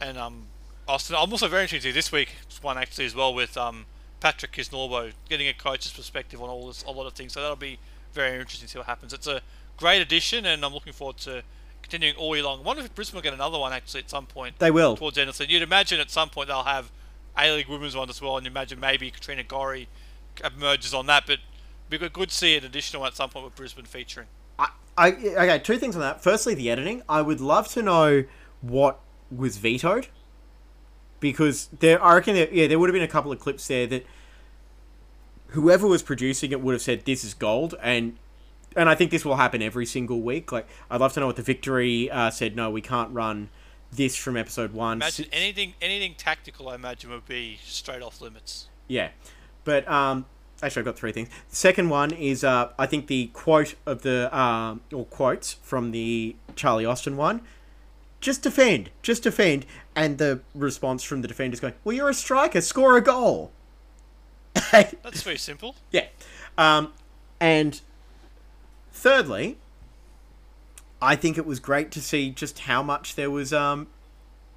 [0.00, 0.46] and um
[0.88, 1.16] Austin.
[1.18, 3.86] I'm also very interested this week one actually as well with um
[4.22, 7.32] Patrick is Kisnorbo getting a coach's perspective on all this a lot of things.
[7.32, 7.80] So that'll be
[8.12, 9.12] very interesting to see what happens.
[9.12, 9.42] It's a
[9.76, 11.42] great addition, and I'm looking forward to
[11.82, 12.60] continuing all year long.
[12.60, 14.60] I wonder if Brisbane will get another one actually at some point.
[14.60, 14.96] They will.
[14.96, 15.52] towards the end of the season.
[15.52, 16.92] You'd imagine at some point they'll have
[17.36, 19.88] A League Women's one as well, and you imagine maybe Katrina Gorry
[20.44, 21.24] emerges on that.
[21.26, 21.40] But
[21.90, 24.28] good to see an additional one at some point with Brisbane featuring.
[24.56, 25.58] I, I okay.
[25.58, 26.22] Two things on that.
[26.22, 27.02] Firstly, the editing.
[27.08, 28.22] I would love to know
[28.60, 29.00] what
[29.36, 30.06] was vetoed
[31.22, 32.02] because there.
[32.04, 32.34] I reckon.
[32.34, 34.04] There, yeah, there would have been a couple of clips there that
[35.48, 38.18] whoever was producing it would have said this is gold, and
[38.76, 40.52] and I think this will happen every single week.
[40.52, 42.54] Like, I'd love to know what the victory uh, said.
[42.56, 43.48] No, we can't run
[43.90, 44.98] this from episode one.
[44.98, 46.68] Imagine anything anything tactical.
[46.68, 48.68] I imagine would be straight off limits.
[48.88, 49.10] Yeah,
[49.64, 50.26] but um,
[50.62, 51.28] actually, I've got three things.
[51.48, 55.92] The second one is uh, I think the quote of the um, or quotes from
[55.92, 57.42] the Charlie Austin one.
[58.22, 62.14] Just defend, just defend, and the response from the defender is going, "Well, you're a
[62.14, 62.60] striker.
[62.60, 63.50] Score a goal."
[64.72, 65.74] That's very simple.
[65.90, 66.06] Yeah.
[66.56, 66.92] Um,
[67.40, 67.80] and
[68.92, 69.58] thirdly,
[71.00, 73.52] I think it was great to see just how much there was.
[73.52, 73.88] Um,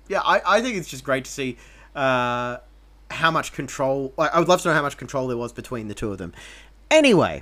[0.08, 1.58] yeah, I, I think it's just great to see
[1.95, 2.58] uh,
[3.10, 4.13] how much control.
[4.15, 6.19] Like, I would love to know how much control there was between the two of
[6.19, 6.34] them.
[6.91, 7.41] Anyway,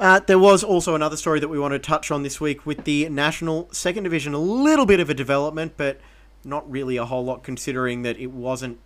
[0.00, 2.84] uh, there was also another story that we want to touch on this week with
[2.84, 4.32] the National Second Division.
[4.32, 6.00] A little bit of a development, but
[6.42, 8.78] not really a whole lot considering that it wasn't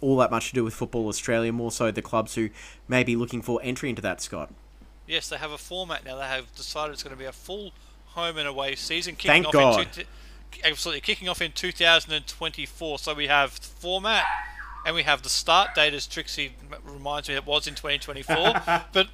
[0.00, 2.50] all that much to do with Football Australia, more so the clubs who
[2.88, 4.50] may be looking for entry into that, Scott.
[5.06, 6.16] Yes, they have a format now.
[6.16, 7.70] They have decided it's going to be a full
[8.06, 9.14] home and away season.
[9.14, 9.80] Kicking Thank off God.
[9.80, 10.04] In two,
[10.64, 12.98] absolutely, kicking off in 2024.
[12.98, 14.24] So we have format
[14.84, 16.52] and we have the start date, as Trixie
[16.84, 18.82] reminds me it was in 2024.
[18.92, 19.06] but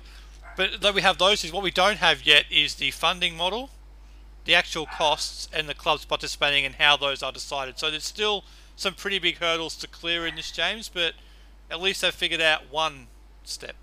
[0.58, 3.70] but though we have those, is what we don't have yet is the funding model,
[4.44, 7.78] the actual costs, and the clubs participating and how those are decided.
[7.78, 8.42] So there's still
[8.74, 10.88] some pretty big hurdles to clear in this, James.
[10.88, 11.14] But
[11.70, 13.06] at least they've figured out one
[13.44, 13.76] step.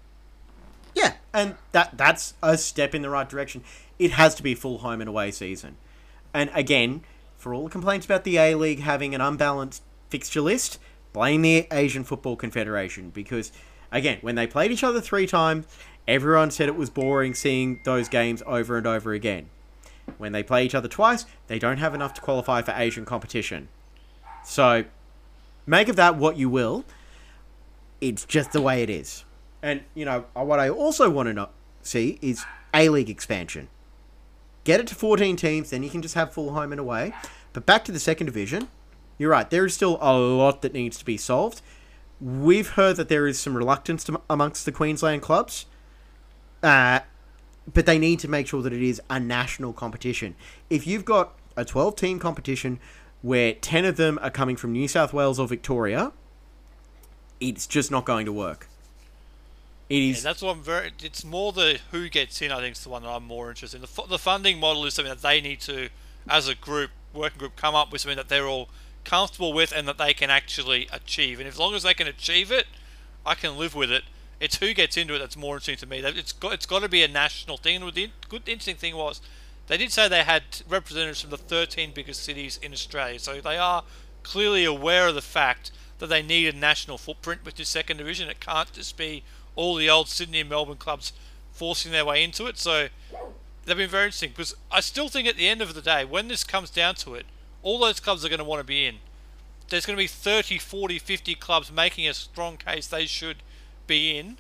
[0.94, 3.64] Yeah, and that that's a step in the right direction.
[3.98, 5.78] It has to be full home and away season.
[6.34, 7.04] And again,
[7.38, 10.78] for all the complaints about the A League having an unbalanced fixture list,
[11.14, 13.54] blame the Asian Football Confederation because
[13.92, 15.66] again, when they played each other 3 times,
[16.08, 19.50] everyone said it was boring seeing those games over and over again.
[20.18, 23.68] When they play each other twice, they don't have enough to qualify for Asian competition.
[24.44, 24.86] So,
[25.66, 26.86] make of that what you will.
[28.02, 29.24] It's just the way it is.
[29.64, 31.50] And, you know, what I also want to know,
[31.82, 33.68] see is A League expansion.
[34.64, 37.14] Get it to 14 teams, then you can just have full home and away.
[37.54, 38.68] But back to the second division,
[39.18, 41.62] you're right, there is still a lot that needs to be solved.
[42.22, 45.66] We've heard that there is some reluctance to, amongst the Queensland clubs,
[46.66, 47.02] uh,
[47.72, 50.36] but they need to make sure that it is a national competition.
[50.70, 52.80] If you've got a 12 team competition
[53.22, 56.12] where 10 of them are coming from New South Wales or Victoria,
[57.40, 58.68] it's just not going to work.
[59.90, 60.24] It is.
[60.24, 60.92] Yeah, that's what I'm very.
[61.04, 62.52] It's more the who gets in.
[62.52, 63.82] I think is the one that I'm more interested in.
[63.84, 65.90] The, the funding model is something that they need to,
[66.28, 68.70] as a group, working group, come up with something that they're all
[69.04, 71.40] comfortable with and that they can actually achieve.
[71.40, 72.66] And as long as they can achieve it,
[73.24, 74.04] I can live with it.
[74.40, 76.00] It's who gets into it that's more interesting to me.
[76.00, 77.82] It's got it's got to be a national thing.
[77.82, 79.22] And the good interesting thing was,
[79.68, 83.20] they did say they had representatives from the 13 biggest cities in Australia.
[83.20, 83.84] So they are
[84.24, 88.30] clearly aware of the fact that they need a national footprint with this second division.
[88.30, 89.24] It can't just be
[89.56, 91.14] all the old Sydney and Melbourne clubs
[91.52, 92.58] forcing their way into it.
[92.58, 92.90] So
[93.66, 96.28] they've been very interesting because I still think at the end of the day, when
[96.28, 97.26] this comes down to it,
[97.64, 98.98] all those clubs are going to want to be in.
[99.70, 103.38] There's going to be 30, 40, 50 clubs making a strong case they should
[103.88, 104.38] be in.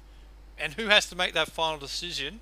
[0.57, 2.39] And who has to make that final decision?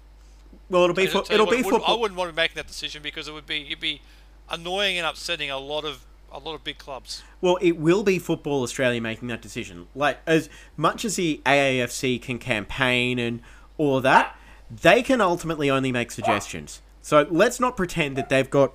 [0.70, 2.34] well, it'll be And fo- I'll tell you it'll be wouldn't- I wouldn't want to
[2.34, 4.02] be making that decision because it would be it'd be
[4.50, 7.22] annoying and upsetting a lot of a lot of big clubs.
[7.42, 9.88] Well, it will be Football Australia making that decision.
[9.96, 13.42] Like as much as the AAFC can campaign and
[13.78, 14.36] all that,
[14.70, 16.82] they can ultimately only make suggestions.
[17.02, 18.72] So let's not pretend that they've got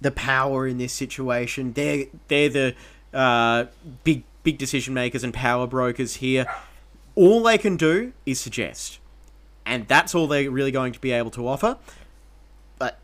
[0.00, 1.72] the power in this situation.
[1.74, 2.74] They're they're the
[3.14, 3.66] uh,
[4.04, 6.46] big big decision makers and power brokers here.
[7.14, 8.98] All they can do is suggest,
[9.66, 11.76] and that's all they're really going to be able to offer.
[12.78, 12.98] But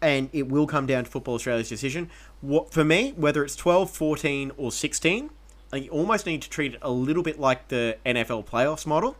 [0.00, 2.10] and it will come down to Football Australia's decision.
[2.40, 5.30] What for me, whether it's 12, 14, or 16,
[5.74, 9.12] you almost need to treat it a little bit like the NFL playoffs model,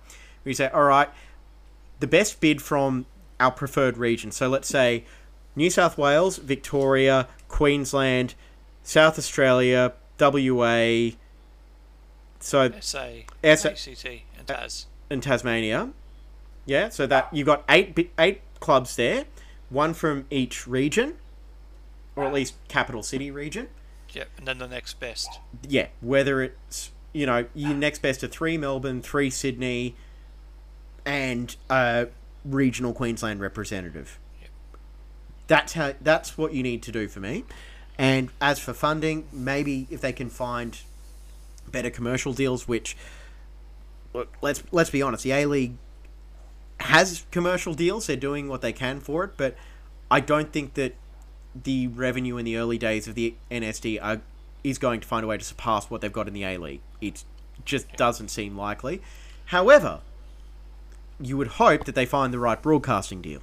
[0.42, 1.08] where you say, all right,
[2.00, 3.06] the best bid from
[3.40, 4.30] our preferred region.
[4.30, 5.04] So let's say
[5.54, 8.34] New South Wales, Victoria, Queensland,
[8.82, 11.10] South Australia, WA.
[12.40, 13.08] So SA,
[13.42, 14.06] SA ACT,
[14.38, 14.86] and TAS.
[15.10, 15.90] and Tasmania.
[16.66, 19.24] Yeah, so that you got eight eight clubs there,
[19.70, 21.14] one from each region,
[22.14, 23.68] or at least capital city region.
[24.10, 25.40] Yeah, and then the next best.
[25.66, 29.94] Yeah, whether it's you know your next best are three Melbourne, three Sydney,
[31.04, 32.08] and a
[32.44, 34.18] regional Queensland representative.
[34.40, 34.50] Yep.
[35.46, 35.94] That's how.
[36.00, 37.44] That's what you need to do for me.
[37.96, 40.78] And as for funding, maybe if they can find
[41.68, 42.96] better commercial deals, which
[44.14, 45.76] look, let's let's be honest, the A League
[46.80, 48.06] has commercial deals.
[48.06, 49.56] They're doing what they can for it, but
[50.10, 50.94] I don't think that
[51.54, 54.20] the revenue in the early days of the NSD are,
[54.62, 56.80] is going to find a way to surpass what they've got in the A League.
[57.00, 57.24] It
[57.64, 59.02] just doesn't seem likely.
[59.46, 60.00] However,
[61.20, 63.42] you would hope that they find the right broadcasting deal.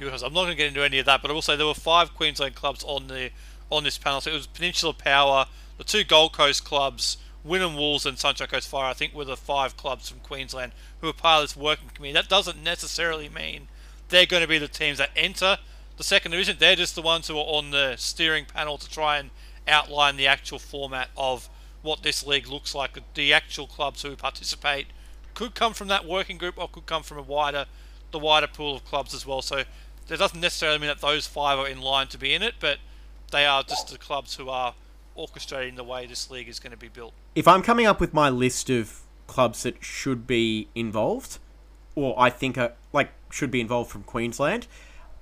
[0.00, 1.72] I'm not going to get into any of that, but I will say there were
[1.72, 3.30] five Queensland clubs on the
[3.70, 4.20] on this panel.
[4.20, 5.46] So it was Peninsula Power,
[5.78, 8.90] the two Gold Coast clubs, Wynnum Wolves, and Sunshine Coast Fire.
[8.90, 12.14] I think were the five clubs from Queensland who were part of this working committee.
[12.14, 13.68] That doesn't necessarily mean
[14.08, 15.58] they're going to be the teams that enter
[15.96, 16.56] the second division.
[16.58, 19.30] They're just the ones who are on the steering panel to try and
[19.68, 21.48] outline the actual format of
[21.82, 22.98] what this league looks like.
[23.14, 24.86] The actual clubs who participate
[25.34, 27.66] could come from that working group or could come from a wider
[28.10, 29.42] the wider pool of clubs as well.
[29.42, 29.64] So
[30.06, 32.78] that doesn't necessarily mean that those five are in line to be in it, but
[33.32, 34.74] they are just the clubs who are
[35.16, 37.12] orchestrating the way this league is going to be built.
[37.34, 41.38] If I'm coming up with my list of clubs that should be involved,
[41.94, 44.66] or I think are, like should be involved from Queensland,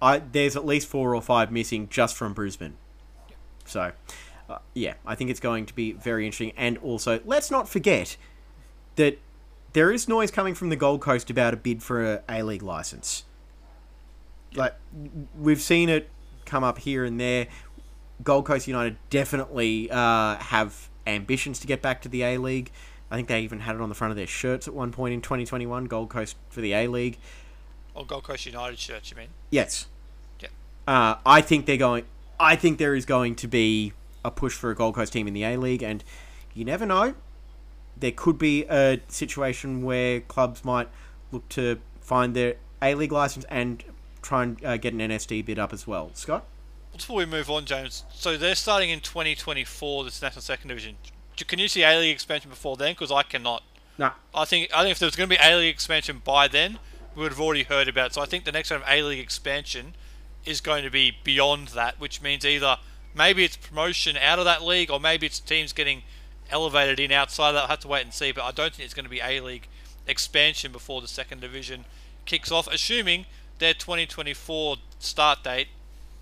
[0.00, 2.76] I there's at least four or five missing just from Brisbane.
[3.64, 3.92] So,
[4.48, 6.52] uh, yeah, I think it's going to be very interesting.
[6.56, 8.16] And also, let's not forget
[8.96, 9.18] that
[9.72, 12.62] there is noise coming from the Gold Coast about a bid for a A League
[12.62, 13.24] license.
[14.54, 14.74] Like
[15.38, 16.10] we've seen it
[16.44, 17.46] come up here and there.
[18.22, 22.70] Gold Coast United definitely uh, have ambitions to get back to the A League.
[23.10, 25.14] I think they even had it on the front of their shirts at one point
[25.14, 25.84] in 2021.
[25.86, 27.18] Gold Coast for the A League.
[27.94, 29.28] Or Gold Coast United shirts, you mean?
[29.50, 29.86] Yes.
[30.40, 30.48] Yeah.
[30.86, 32.04] Uh, I think they're going.
[32.40, 33.92] I think there is going to be
[34.24, 36.02] a push for a Gold Coast team in the A League, and
[36.54, 37.14] you never know.
[37.96, 40.88] There could be a situation where clubs might
[41.30, 43.84] look to find their A League license and
[44.22, 46.10] try and uh, get an NSD bid up as well.
[46.14, 46.46] Scott.
[46.92, 50.04] Before we move on, James, so they're starting in 2024.
[50.04, 50.96] This national second division.
[51.36, 52.92] Can you see A League expansion before then?
[52.92, 53.62] Because I cannot.
[53.98, 54.12] No.
[54.34, 56.78] I think I think if there was going to be A League expansion by then,
[57.14, 58.14] we would have already heard about it.
[58.14, 59.94] So I think the next round of A League expansion
[60.44, 62.76] is going to be beyond that, which means either
[63.14, 66.02] maybe it's promotion out of that league, or maybe it's teams getting
[66.50, 67.62] elevated in outside that.
[67.62, 69.40] I'll have to wait and see, but I don't think it's going to be A
[69.40, 69.68] League
[70.06, 71.84] expansion before the second division
[72.26, 73.26] kicks off, assuming
[73.58, 75.68] their 2024 start date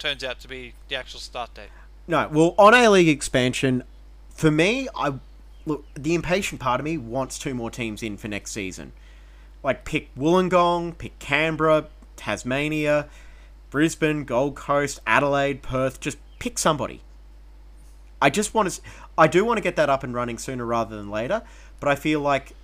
[0.01, 1.69] turns out to be the actual start date.
[2.09, 3.85] No, well, on A League expansion,
[4.35, 5.15] for me, I
[5.67, 8.93] look the impatient part of me wants two more teams in for next season.
[9.63, 11.87] Like pick Wollongong, pick Canberra,
[12.17, 13.09] Tasmania,
[13.71, 16.01] Brisbane, Gold Coast, Adelaide, Perth.
[16.01, 17.03] Just pick somebody.
[18.21, 18.81] I just want to.
[19.17, 21.43] I do want to get that up and running sooner rather than later,
[21.79, 22.55] but I feel like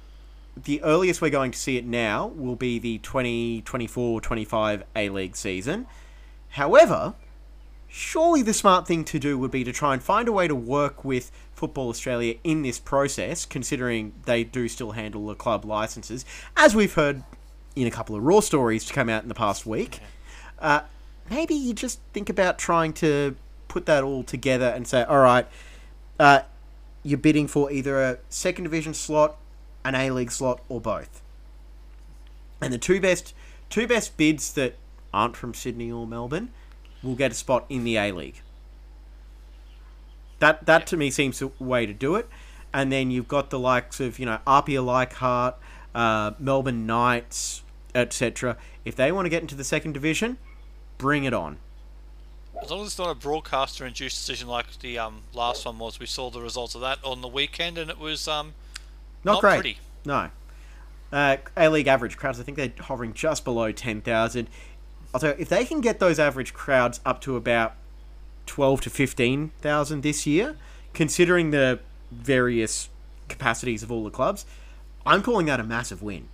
[0.57, 5.87] the earliest we're going to see it now will be the 2024-25 A League season.
[6.51, 7.14] However,
[7.88, 10.55] surely the smart thing to do would be to try and find a way to
[10.55, 16.25] work with Football Australia in this process, considering they do still handle the club licenses,
[16.57, 17.22] as we've heard
[17.75, 20.01] in a couple of Roar stories to come out in the past week.
[20.59, 20.81] Uh,
[21.31, 23.37] maybe you just think about trying to
[23.68, 25.46] put that all together and say, all right,
[26.18, 26.40] uh,
[27.03, 29.37] you're bidding for either a second division slot,
[29.85, 31.22] an A League slot, or both.
[32.61, 33.35] And the two best
[33.68, 34.77] two best bids that
[35.12, 36.51] aren't from Sydney or Melbourne
[37.07, 38.40] will get a spot in the A League.
[40.38, 42.29] That that to me seems a way to do it.
[42.75, 45.55] And then you've got the likes of you know Apia Leichhardt,
[45.95, 47.62] uh, Melbourne Knights,
[47.95, 48.57] etc.
[48.85, 50.37] If they want to get into the second division,
[50.99, 51.59] bring it on.
[52.62, 56.07] As long as it's not a broadcaster-induced decision like the um, last one was, we
[56.07, 58.54] saw the results of that on the weekend, and it was um,
[59.25, 59.54] Not, not great.
[59.57, 59.79] pretty.
[60.07, 60.31] No.
[61.13, 64.48] Uh, A League average crowds, I think they're hovering just below 10,000.
[65.17, 67.73] I'll tell you, if they can get those average crowds up to about
[68.44, 70.58] 12 to 15,000 this year,
[70.92, 72.90] considering the various
[73.27, 74.44] capacities of all the clubs,
[75.06, 76.29] I'm calling that a massive win.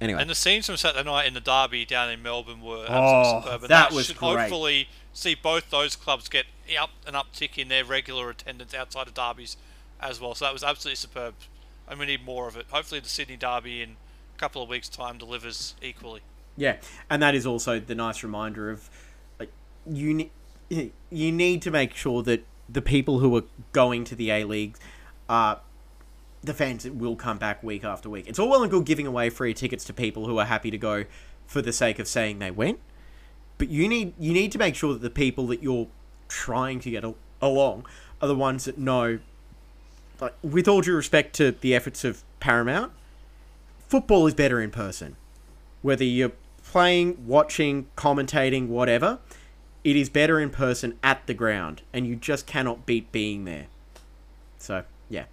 [0.00, 2.92] Anyway, And the scenes from Saturday night in the derby down in Melbourne were Oh,
[2.92, 3.62] absolutely superb.
[3.62, 4.38] And that that, was should great.
[4.40, 6.46] hopefully see both those clubs get
[6.76, 9.56] up an uptick in their regular attendance outside of derbies
[10.00, 10.34] as well.
[10.34, 11.34] So that was absolutely superb.
[11.88, 12.66] And we need more of it.
[12.70, 13.90] Hopefully the Sydney derby in
[14.34, 16.22] a couple of weeks' time delivers equally.
[16.56, 16.76] Yeah,
[17.10, 18.88] and that is also the nice reminder of
[19.38, 19.50] like
[19.86, 20.30] you ne-
[21.10, 24.76] you need to make sure that the people who are going to the A League
[25.28, 25.60] are
[26.42, 28.26] the fans that will come back week after week.
[28.26, 30.78] It's all well and good giving away free tickets to people who are happy to
[30.78, 31.04] go
[31.46, 32.80] for the sake of saying they went,
[33.58, 35.88] but you need you need to make sure that the people that you're
[36.28, 37.86] trying to get al- along
[38.20, 39.18] are the ones that know.
[40.18, 42.92] Like, with all due respect to the efforts of Paramount,
[43.86, 45.16] football is better in person.
[45.82, 46.32] Whether you're
[46.70, 49.18] playing, watching, commentating, whatever,
[49.84, 53.66] it is better in person at the ground, and you just cannot beat being there.
[54.58, 55.24] So, yeah.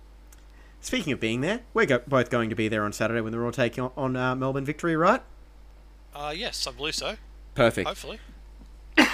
[0.81, 3.43] Speaking of being there, we're go- both going to be there on Saturday when they're
[3.45, 5.21] all taking on, on uh, Melbourne Victory, right?
[6.13, 7.15] Uh, yes, I believe so.
[7.55, 7.87] Perfect.
[7.87, 8.19] Hopefully.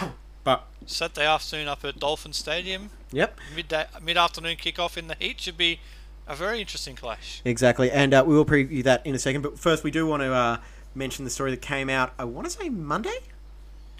[0.46, 2.90] But, Saturday afternoon up at Dolphin Stadium.
[3.12, 5.80] yep, Midday, mid-afternoon kickoff in the heat should be
[6.28, 7.42] a very interesting clash.
[7.44, 7.92] exactly.
[7.92, 9.42] And uh, we will preview that in a second.
[9.42, 10.58] But first, we do want to uh,
[10.96, 13.18] mention the story that came out, I want to say Monday?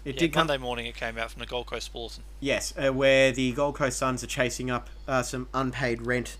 [0.04, 2.24] It Yeah, did come Monday morning it came out from the Gold Coast Bulletin.
[2.40, 6.36] Yes, uh, where the Gold Coast Suns are chasing up uh, some unpaid rent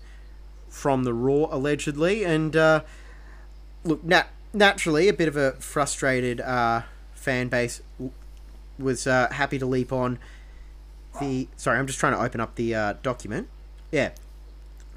[0.67, 2.23] from the Roar, allegedly.
[2.23, 2.81] And uh,
[3.83, 6.81] look, nat- naturally, a bit of a frustrated uh,
[7.13, 8.11] fan base w-
[8.79, 10.17] was uh, happy to leap on
[11.19, 11.47] the.
[11.55, 13.47] Sorry, I'm just trying to open up the uh, document.
[13.91, 14.11] Yeah.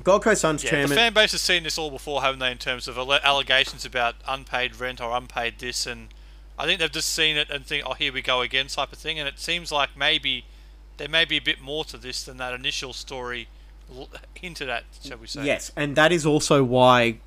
[0.04, 0.90] Gold Coast Suns Yeah, chairman.
[0.90, 2.52] the fan base has seen this all before, haven't they?
[2.52, 6.08] In terms of allegations about unpaid rent or unpaid this, and
[6.58, 8.98] I think they've just seen it and think, "Oh, here we go again," type of
[8.98, 9.18] thing.
[9.18, 10.44] And it seems like maybe
[10.98, 13.48] there may be a bit more to this than that initial story
[14.34, 15.44] hinted at, shall we say?
[15.44, 17.18] Yes, and that is also why,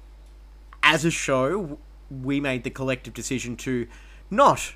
[0.83, 3.87] as a show, we made the collective decision to
[4.29, 4.73] not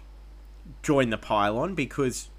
[0.84, 2.30] join the pylon because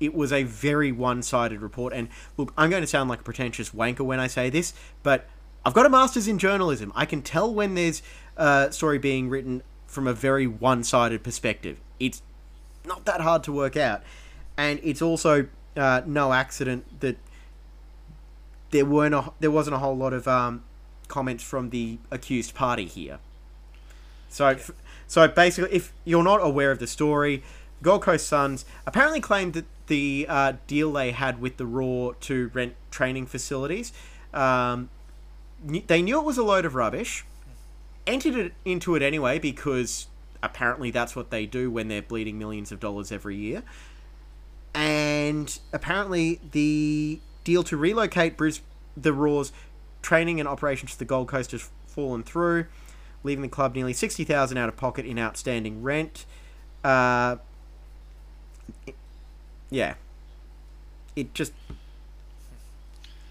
[0.00, 1.92] it was a very one-sided report.
[1.92, 4.72] And look, I'm going to sound like a pretentious wanker when I say this,
[5.02, 5.28] but
[5.64, 6.90] I've got a master's in journalism.
[6.96, 8.02] I can tell when there's
[8.36, 11.78] a story being written from a very one-sided perspective.
[11.98, 12.22] It's
[12.86, 14.02] not that hard to work out,
[14.56, 17.18] and it's also uh, no accident that
[18.70, 20.64] there weren't a, there wasn't a whole lot of um,
[21.08, 23.18] comments from the accused party here.
[24.30, 24.70] So, f-
[25.06, 27.42] so basically, if you're not aware of the story,
[27.82, 32.50] Gold Coast Suns apparently claimed that the uh, deal they had with the Roar to
[32.54, 33.92] rent training facilities.
[34.32, 34.88] Um,
[35.62, 37.26] they knew it was a load of rubbish,
[38.06, 40.06] entered it into it anyway because
[40.42, 43.64] apparently that's what they do when they're bleeding millions of dollars every year.
[44.72, 48.62] And apparently, the deal to relocate Bris-
[48.96, 49.52] the Roar's
[50.00, 52.66] training and operations to the Gold Coast has fallen through,
[53.24, 56.24] leaving the club nearly sixty thousand out of pocket in outstanding rent.
[56.84, 57.36] Uh,
[59.70, 59.94] yeah,
[61.16, 61.52] it just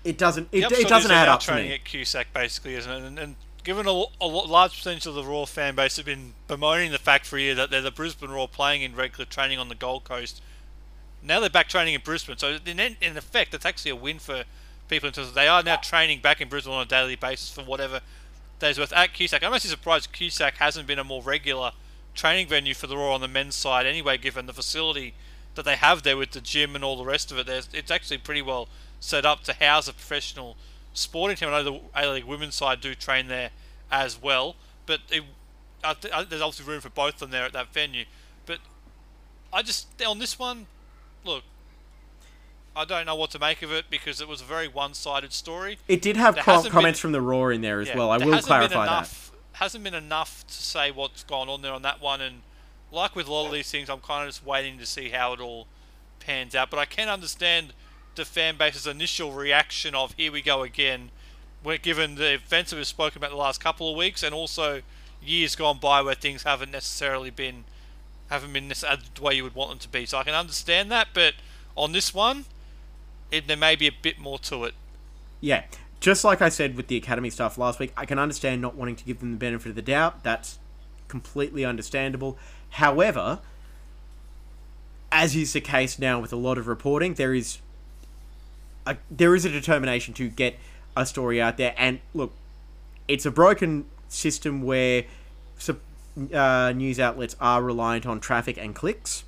[0.03, 1.75] it doesn't it, it doesn't add up training me.
[1.75, 3.03] at Cusack, basically, isn't it?
[3.03, 6.91] And, and given a, a large percentage of the Roar fan base have been bemoaning
[6.91, 9.69] the fact for a year that they're the Brisbane Roar playing in regular training on
[9.69, 10.41] the Gold Coast.
[11.21, 14.45] Now they're back training in Brisbane, so in, in effect, it's actually a win for
[14.87, 17.51] people in terms of they are now training back in Brisbane on a daily basis
[17.51, 18.01] for whatever
[18.59, 19.43] days worth at Cusack.
[19.43, 21.71] I'm actually surprised Cusack hasn't been a more regular
[22.15, 25.13] training venue for the Roar on the men's side anyway, given the facility
[25.55, 27.47] that they have there with the gym and all the rest of it.
[27.47, 28.67] There's, it's actually pretty well
[28.99, 30.55] set up to house a professional
[30.93, 31.49] sporting team.
[31.49, 33.51] I know the A League women's side do train there
[33.91, 35.23] as well, but it,
[35.83, 38.05] I th- I, there's obviously room for both of them there at that venue.
[38.45, 38.59] But
[39.51, 40.67] I just on this one,
[41.25, 41.43] look,
[42.75, 45.79] I don't know what to make of it because it was a very one-sided story.
[45.87, 48.11] It did have There comments been- from the Roar in there as Yeah, well.
[48.11, 48.83] I will clarify that.
[48.83, 52.43] enough, Hasn't been enough to say what's gone on there on that one, and
[52.91, 55.33] like with a lot of these things, I'm kind of just waiting to see how
[55.33, 55.67] it all
[56.19, 56.69] pans out.
[56.69, 57.73] But I can understand
[58.15, 61.11] the fan base's initial reaction of "Here we go again,"
[61.81, 64.81] given the events that we've spoken about the last couple of weeks, and also
[65.21, 67.65] years gone by where things haven't necessarily been
[68.29, 70.05] haven't been the way you would want them to be.
[70.05, 71.33] So I can understand that, but
[71.75, 72.45] on this one,
[73.31, 74.75] it, there may be a bit more to it.
[75.41, 75.63] Yeah,
[75.99, 78.95] just like I said with the academy stuff last week, I can understand not wanting
[78.97, 80.23] to give them the benefit of the doubt.
[80.23, 80.59] That's
[81.07, 82.37] completely understandable.
[82.71, 83.39] However,
[85.11, 87.59] as is the case now with a lot of reporting, there is
[88.85, 90.57] a there is a determination to get
[90.95, 91.73] a story out there.
[91.77, 92.33] And look,
[93.07, 95.05] it's a broken system where
[96.33, 99.23] uh, news outlets are reliant on traffic and clicks.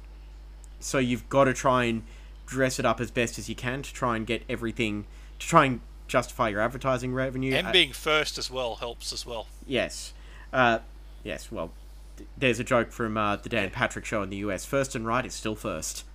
[0.79, 2.03] So you've got to try and
[2.45, 5.05] dress it up as best as you can to try and get everything
[5.39, 7.53] to try and justify your advertising revenue.
[7.53, 9.47] And Uh, being first as well helps as well.
[9.65, 10.13] Yes.
[10.51, 10.79] Uh,
[11.23, 11.71] yes, well,
[12.37, 14.65] there's a joke from uh, the Dan Patrick show in the US.
[14.65, 16.05] First and right is still first.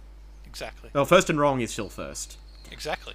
[0.47, 0.91] Exactly.
[0.93, 2.39] Well, first and wrong is still first.
[2.71, 3.15] Exactly.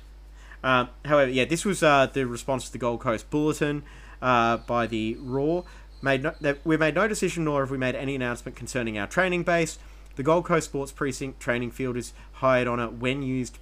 [0.63, 3.83] Uh, however, yeah, this was uh, the response to the Gold Coast Bulletin
[4.21, 5.65] uh, by the Roar.
[6.03, 9.07] Made no, that we made no decision nor have we made any announcement concerning our
[9.07, 9.77] training base.
[10.15, 13.57] The Gold Coast Sports Precinct training field is hired on a when used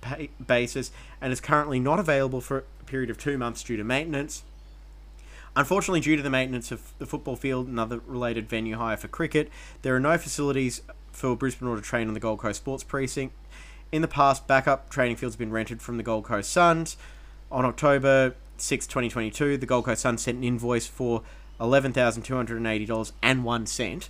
[0.46, 4.44] basis and is currently not available for a period of two months due to maintenance.
[5.56, 9.08] Unfortunately, due to the maintenance of the football field and other related venue hire for
[9.08, 9.50] cricket,
[9.82, 10.82] there are no facilities
[11.12, 13.34] for Brisbane Roar to train on the Gold Coast Sports Precinct.
[13.92, 16.96] In the past, backup training fields have been rented from the Gold Coast Suns.
[17.52, 21.24] On October 6, 2022, the Gold Coast Suns sent an invoice for
[21.60, 24.10] $11,280 and one cent.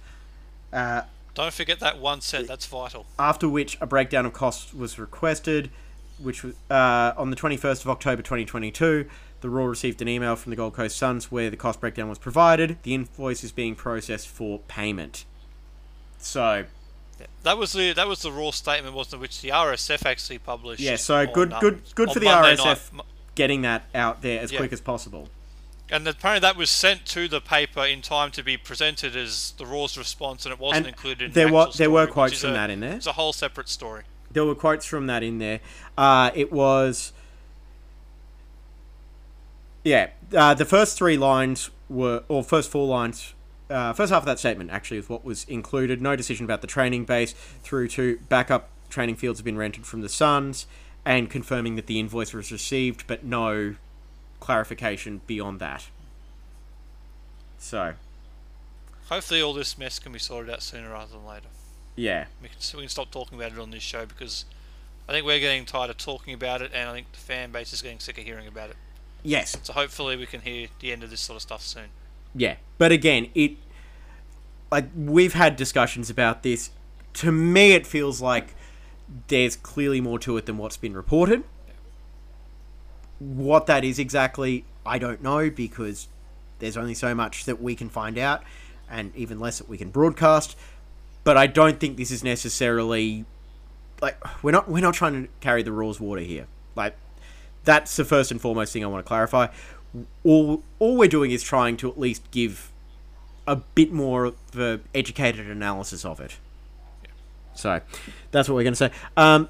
[0.73, 2.47] Uh, Don't forget that one cent.
[2.47, 3.05] That's vital.
[3.17, 5.69] after which a breakdown of costs was requested,
[6.17, 9.07] which was uh, on the 21st of October 2022.
[9.41, 12.17] The Roar received an email from the Gold Coast Suns where the cost breakdown was
[12.19, 12.77] provided.
[12.83, 15.25] The invoice is being processed for payment.
[16.17, 16.65] So
[17.19, 17.25] Yeah.
[17.43, 19.21] That was the that was the Roar statement, wasn't it?
[19.21, 20.81] Which the RSF actually published.
[20.81, 23.05] yeah, so on, good, um, good, good for the Monday RSF night.
[23.35, 24.59] Getting that out there as Yeah.
[24.59, 25.29] quick as possible.
[25.91, 29.65] And apparently that was sent to the paper in time to be presented as the
[29.65, 31.25] Roar's response, and it wasn't And included.
[31.27, 32.93] in there the actual there were story, which quotes from a- that in there.
[32.95, 34.03] It's a whole separate story.
[34.31, 35.59] There were quotes from that in there.
[35.97, 37.11] Uh, it was.
[39.83, 43.33] Yeah, uh, the first three lines were, or first four lines,
[43.69, 46.01] uh, first half of that statement actually is what was included.
[46.01, 50.01] No decision about the training base, through to backup training fields have been rented from
[50.01, 50.65] the Suns,
[51.05, 53.75] and confirming that the invoice was received, but no
[54.39, 55.87] clarification beyond that.
[57.57, 57.93] So,
[59.09, 61.47] Hopefully, all this mess can be sorted out sooner rather than later.
[61.95, 62.25] yeah.
[62.41, 64.45] We can, we can stop talking about it on this show because
[65.07, 67.73] I think we're getting tired of talking about it, and I think the fan base
[67.73, 68.75] is getting sick of hearing about it.
[69.23, 71.89] Yes, So hopefully, we can hear the end of this sort of stuff soon.
[72.33, 73.53] Yeah, but again, it
[74.71, 76.69] like we've had discussions about this.
[77.15, 78.55] To me, it feels like
[79.27, 81.43] there's clearly more to it than what's been reported.
[83.17, 86.07] What that is exactly, I don't know because
[86.59, 88.43] there's only so much that we can find out,
[88.89, 90.55] and even less that we can broadcast.
[91.23, 93.25] But I don't think this is necessarily
[94.01, 96.47] like we're not we're not trying to carry the rules water here.
[96.75, 96.95] Like
[97.69, 99.47] that's the first and foremost thing I want to clarify.
[100.23, 102.71] All all we're doing is trying to at least give
[103.45, 106.37] a bit more of an educated analysis of it.
[107.53, 107.81] So
[108.31, 108.91] that's what we're going to say.
[109.15, 109.49] Um,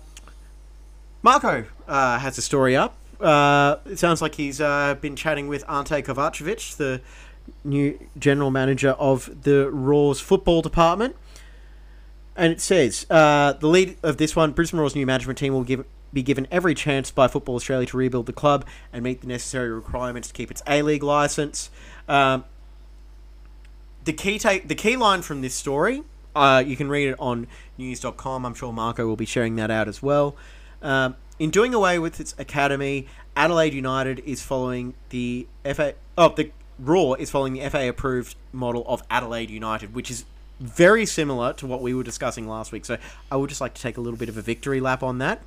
[1.22, 2.96] Marco uh, has a story up.
[3.22, 7.02] Uh, it sounds like he's uh, been chatting with Ante Kovacevic, the
[7.64, 11.16] new general manager of the Roar's football department.
[12.36, 15.64] And it says uh, the lead of this one, Brisbane Roar's new management team will
[15.64, 19.28] give, be given every chance by Football Australia to rebuild the club and meet the
[19.28, 21.70] necessary requirements to keep its A League license.
[22.08, 22.46] Um,
[24.06, 26.04] the key take, the key line from this story,
[26.36, 27.48] uh, you can read it on
[27.78, 28.46] news.com.
[28.46, 30.36] I'm sure Marco will be sharing that out as well.
[30.82, 35.96] Um, in doing away with its academy, Adelaide United is following the FA.
[36.18, 40.26] Oh, the Roar is following the FA approved model of Adelaide United, which is
[40.60, 42.86] very similar to what we were discussing last week.
[42.86, 42.98] So
[43.32, 45.42] I would just like to take a little bit of a victory lap on that.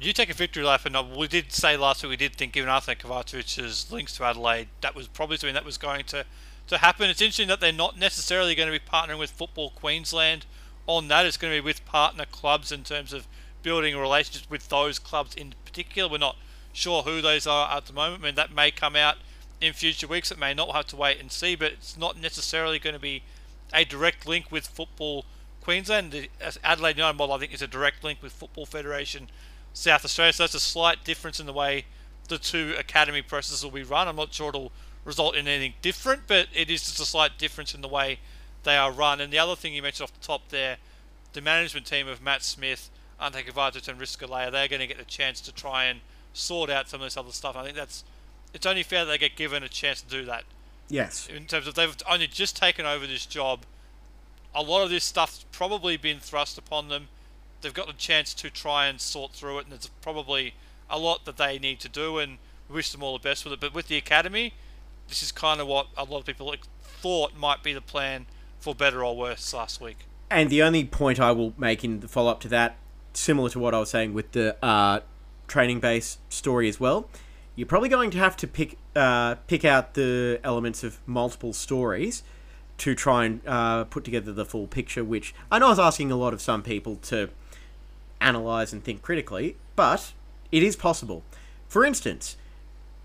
[0.00, 2.70] You take a victory lap, and we did say last week we did think, given
[2.70, 6.24] Ante Kovacevic's links to Adelaide, that was probably something that was going to,
[6.68, 7.10] to happen.
[7.10, 10.46] It's interesting that they're not necessarily going to be partnering with Football Queensland
[10.86, 11.26] on that.
[11.26, 13.26] It's going to be with partner clubs in terms of
[13.62, 16.08] building relationships with those clubs in particular.
[16.08, 16.36] We're not
[16.72, 18.22] sure who those are at the moment.
[18.22, 19.16] I mean, that may come out
[19.60, 20.30] in future weeks.
[20.30, 20.68] It may not.
[20.68, 23.24] We'll have to wait and see, but it's not necessarily going to be
[23.74, 25.24] a direct link with Football
[25.60, 26.12] Queensland.
[26.12, 26.28] The
[26.62, 29.28] Adelaide United model, I think, is a direct link with Football Federation
[29.72, 30.32] South Australia.
[30.32, 31.84] So that's a slight difference in the way
[32.28, 34.08] the two academy processes will be run.
[34.08, 34.72] I'm not sure it'll
[35.04, 38.18] result in anything different, but it is just a slight difference in the way
[38.64, 39.20] they are run.
[39.20, 40.76] And the other thing you mentioned off the top there,
[41.32, 42.90] the management team of Matt Smith,
[43.20, 46.00] Ante Kovacevic and Rizkalea, they're going to get the chance to try and
[46.32, 47.56] sort out some of this other stuff.
[47.56, 48.04] I think that's
[48.54, 50.44] it's only fair that they get given a chance to do that
[50.88, 51.26] Yes.
[51.28, 53.60] in terms of they've only just taken over this job.
[54.54, 57.08] A lot of this stuff's probably been thrust upon them.
[57.60, 60.54] They've got a chance to try and sort through it, and there's probably
[60.88, 62.18] a lot that they need to do.
[62.18, 62.38] And
[62.68, 63.60] we wish them all the best with it.
[63.60, 64.54] But with the academy,
[65.08, 68.26] this is kind of what a lot of people thought might be the plan
[68.60, 69.98] for better or worse last week.
[70.30, 72.76] And the only point I will make in the follow up to that,
[73.14, 75.00] similar to what I was saying with the uh,
[75.46, 77.08] training base story as well,
[77.56, 82.22] you're probably going to have to pick uh, pick out the elements of multiple stories
[82.78, 85.02] to try and uh, put together the full picture.
[85.02, 87.30] Which I know I was asking a lot of some people to
[88.20, 90.12] analyze and think critically, but
[90.50, 91.22] it is possible.
[91.68, 92.36] For instance,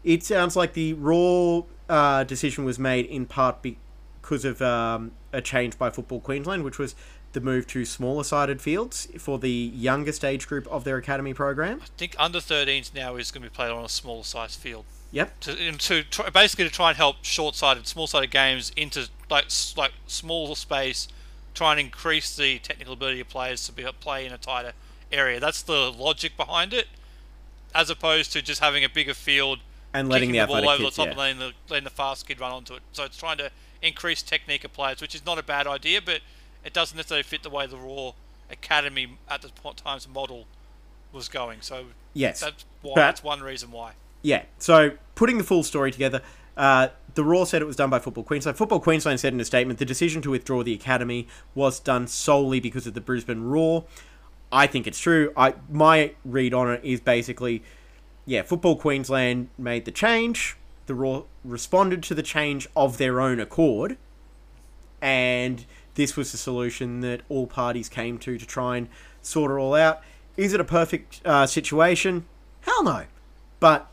[0.04, 5.42] it sounds like the Roar uh, decision was made in part because of um, a
[5.42, 6.96] change by Football Queensland, which was
[7.34, 11.82] the move to smaller sided fields for the youngest age group of their academy program.
[11.82, 14.86] I think under 13s now is going to be played on a smaller-sized field.
[15.12, 15.40] Yep.
[15.42, 19.46] to, to try, basically to try and help short sided, small sided games into like
[19.78, 21.08] like small space,
[21.54, 24.40] try and increase the technical ability of players to be able to play in a
[24.40, 24.74] tighter
[25.14, 25.40] area.
[25.40, 26.88] That's the logic behind it,
[27.74, 29.60] as opposed to just having a bigger field
[29.94, 31.12] And letting the the, ball over kids, the top yeah.
[31.12, 32.82] and letting the, letting the fast kid run onto it.
[32.92, 33.52] So it's trying to
[33.82, 36.22] increase technique of players, which is not a bad idea, but
[36.66, 38.16] it doesn't necessarily fit the way the Roar
[38.50, 40.46] Academy at the times model
[41.12, 41.62] was going.
[41.62, 42.40] So Yes.
[42.42, 42.94] that's why.
[42.96, 43.94] But- that's one reason why.
[44.22, 44.44] Yeah.
[44.58, 46.22] So putting the full story together,
[46.56, 48.58] uh, the Roar said it was done by Football Queensland.
[48.58, 52.60] Football Queensland said in a statement the decision to withdraw the academy was done solely
[52.60, 53.84] because of the Brisbane Roar.
[54.54, 55.34] I think it's true.
[55.36, 57.64] I my read on it is basically,
[58.26, 60.56] yeah, Football Queensland made the change.
[60.86, 63.98] The Roar responded to the change of their own accord,
[65.02, 68.90] and this was the solution that all parties came to to try and
[69.24, 70.02] sort it all out.
[70.38, 72.26] Is it a perfect uh, situation?
[72.62, 73.06] Hell no.
[73.60, 73.90] But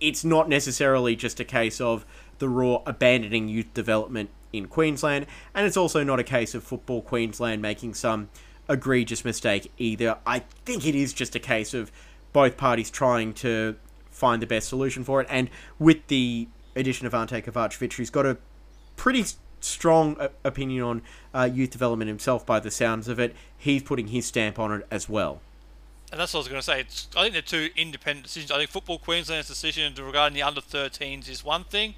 [0.00, 2.04] it's not necessarily just a case of
[2.40, 7.00] the Roar abandoning youth development in Queensland, and it's also not a case of Football
[7.00, 8.28] Queensland making some
[8.68, 10.18] egregious mistake either.
[10.26, 11.90] I think it is just a case of
[12.32, 13.76] both parties trying to
[14.10, 18.26] find the best solution for it, and with the addition of Ante Kovacevic, who's got
[18.26, 18.36] a
[18.96, 19.24] pretty
[19.60, 21.02] strong opinion on
[21.32, 24.86] uh, youth development himself by the sounds of it, he's putting his stamp on it
[24.90, 25.40] as well.
[26.12, 26.80] And that's what I was going to say.
[26.80, 28.50] It's, I think they're two independent decisions.
[28.50, 31.94] I think Football Queensland's decision regarding the under 13s is one thing.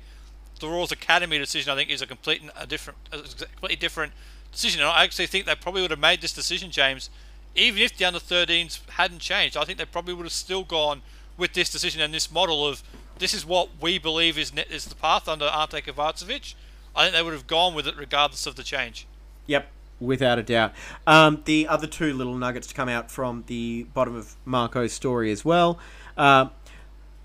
[0.59, 4.13] The Royals Academy decision, I think, is a complete a different, a completely different
[4.57, 4.81] decision.
[4.81, 7.11] And I actually think they probably would have made this decision, James,
[7.55, 9.57] even if the under 13s hadn't changed.
[9.57, 11.03] I think they probably would have still gone
[11.37, 12.83] with this decision and this model of
[13.19, 16.55] this is what we believe is is the path under Ante Kovacevic.
[16.95, 19.07] I think they would have gone with it regardless of the change.
[19.47, 19.69] Yep,
[20.01, 20.73] without a doubt.
[21.07, 25.31] Um, the other two little nuggets to come out from the bottom of Marco's story
[25.31, 25.79] as well.
[26.17, 26.49] Uh,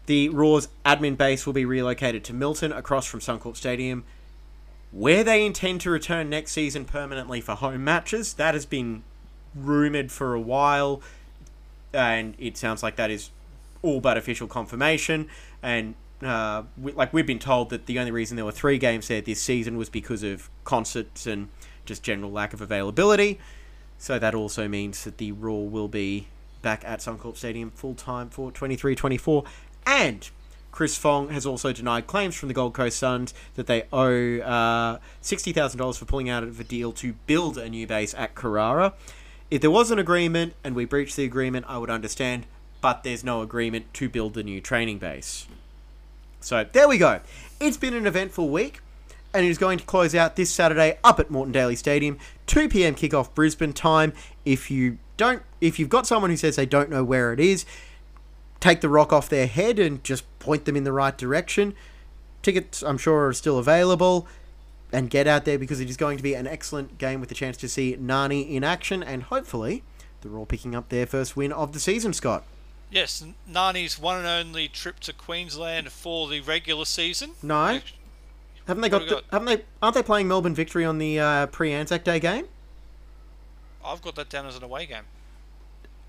[0.06, 4.04] the Roar's admin base will be relocated to Milton across from Suncorp Stadium,
[4.92, 8.34] where they intend to return next season permanently for home matches.
[8.34, 9.04] That has been
[9.56, 11.02] rumoured for a while,
[11.94, 13.32] and it sounds like that is
[13.82, 15.28] all but official confirmation.
[15.64, 19.08] And uh, we, like we've been told that the only reason there were three games
[19.08, 21.50] there this season was because of concerts and
[21.86, 23.40] just general lack of availability.
[23.98, 26.28] So that also means that the Roar will be
[26.62, 29.46] back at Suncorp Stadium full time for 23-24.
[29.86, 30.30] And
[30.72, 35.00] Chris Fong has also denied claims from the Gold Coast Suns that they owe uh,
[35.22, 38.94] $60,000 for pulling out of a deal to build a new base at Carrara.
[39.50, 42.46] If there was an agreement and we breached the agreement, I would understand,
[42.80, 45.46] but there's no agreement to build the new training base.
[46.40, 47.20] So there we go.
[47.60, 48.80] It's been an eventful week,
[49.34, 52.18] and it is going to close out this Saturday up at Moreton Daily Stadium,
[52.48, 52.96] 2 p.m.
[52.96, 54.14] kickoff Brisbane time.
[54.46, 57.66] If you don't, if you've got someone who says they don't know where it is,
[58.62, 61.74] take the rock off their head and just point them in the right direction.
[62.42, 64.28] Tickets, I'm sure, are still available.
[64.94, 67.36] And get out there because it is going to be an excellent game with a
[67.36, 69.84] chance to see Nani in action, and hopefully,
[70.22, 72.44] they're all picking up their first win of the season, Scott.
[72.90, 77.32] Yes, Nani's one and only trip to Queensland for the regular season.
[77.42, 77.80] No,
[78.68, 79.04] haven't they got?
[79.04, 79.24] The, got?
[79.32, 79.64] haven't they?
[79.82, 82.48] Aren't they playing Melbourne victory on the uh, pre Anzac Day game?
[83.84, 85.04] I've got that down as an away game.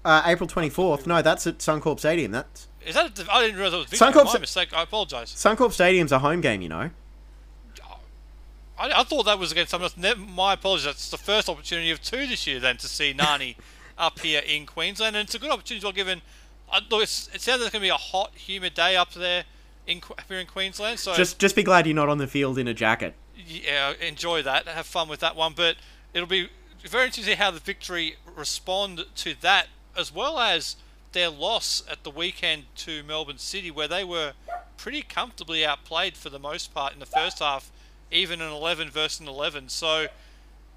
[0.05, 1.07] Uh, April twenty fourth.
[1.07, 2.33] No, that's at Suncorp Stadium.
[2.33, 3.19] That's Is that?
[3.19, 4.01] A, I didn't realise it was.
[4.01, 4.75] Suncorp My mistake.
[4.75, 5.33] I apologise.
[5.33, 6.61] Suncorp Stadium's a home game.
[6.63, 6.91] You know.
[8.79, 10.19] I, I thought that was against someone else.
[10.19, 10.87] My apologies.
[10.87, 13.57] That's the first opportunity of two this year then to see Nani
[13.97, 15.93] up here in Queensland, and it's a good opportunity well.
[15.93, 16.23] Given,
[16.71, 19.13] I look, it's, it sounds like it's going to be a hot, humid day up
[19.13, 19.45] there
[19.87, 20.99] in here in Queensland.
[20.99, 23.15] So Just just be glad you're not on the field in a jacket.
[23.37, 24.67] yeah, enjoy that.
[24.67, 25.53] Have fun with that one.
[25.55, 25.77] But
[26.13, 26.49] it'll be
[26.89, 30.77] very interesting to see how the victory respond to that, as well as
[31.13, 34.33] their loss at the weekend to Melbourne City, where they were
[34.77, 37.71] pretty comfortably outplayed for the most part in the first half,
[38.11, 39.69] even an 11 versus an 11.
[39.69, 40.07] So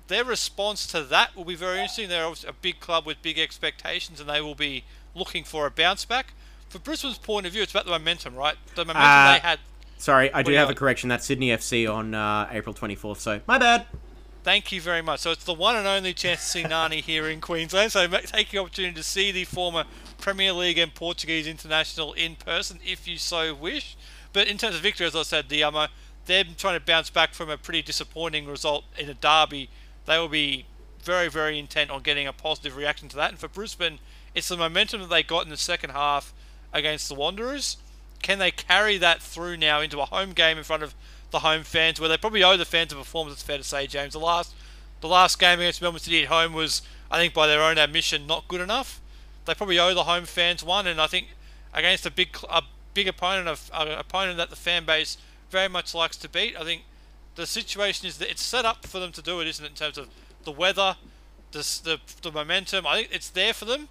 [0.07, 2.09] their response to that will be very interesting.
[2.09, 4.83] They're obviously a big club with big expectations, and they will be
[5.15, 6.33] looking for a bounce back.
[6.69, 8.55] For Brisbane's point of view, it's about the momentum, right?
[8.75, 9.59] The momentum Uh, they had
[9.97, 11.07] Sorry, I do have a correction.
[11.07, 13.21] That's Sydney FC on uh, April twenty fourth.
[13.21, 13.85] So my bad.
[14.45, 15.21] Thank you very much.
[15.21, 17.91] So it's the one and only chance to see Nani here in Queensland.
[17.91, 19.85] So take the opportunity to see the former
[20.21, 23.97] Premier League and Portuguese international in person, if you so wish.
[24.33, 25.87] But in terms of victory, as I said, the um,
[26.27, 29.67] they're trying to bounce back from a pretty disappointing result in a derby.
[30.05, 30.67] They will be
[31.01, 33.31] very, very intent on getting a positive reaction to that.
[33.31, 33.97] And for Brisbane,
[34.35, 36.35] it's the momentum that they got in the second half
[36.71, 37.77] against the Wanderers.
[38.21, 40.93] Can they carry that through now into a home game in front of
[41.35, 43.35] the home fans, where they probably owe the fans a performance?
[43.35, 44.13] It's fair to say, James.
[44.13, 44.53] The last,
[45.01, 46.81] the last game against Melbourne City at home was,
[47.11, 49.01] I think, by their own admission, not good enough.
[49.45, 51.27] They probably owe the home fans one, and I think
[51.73, 52.63] against a big, a
[52.93, 55.17] big opponent, an uh, opponent that the fan base
[55.51, 56.55] very much likes to beat.
[56.57, 56.83] I think
[57.35, 59.69] the situation is that it's set up for them to do it, isn't it?
[59.69, 60.07] In terms of
[60.45, 60.95] the weather,
[61.51, 62.87] the the, the momentum.
[62.87, 63.89] I think it's there for them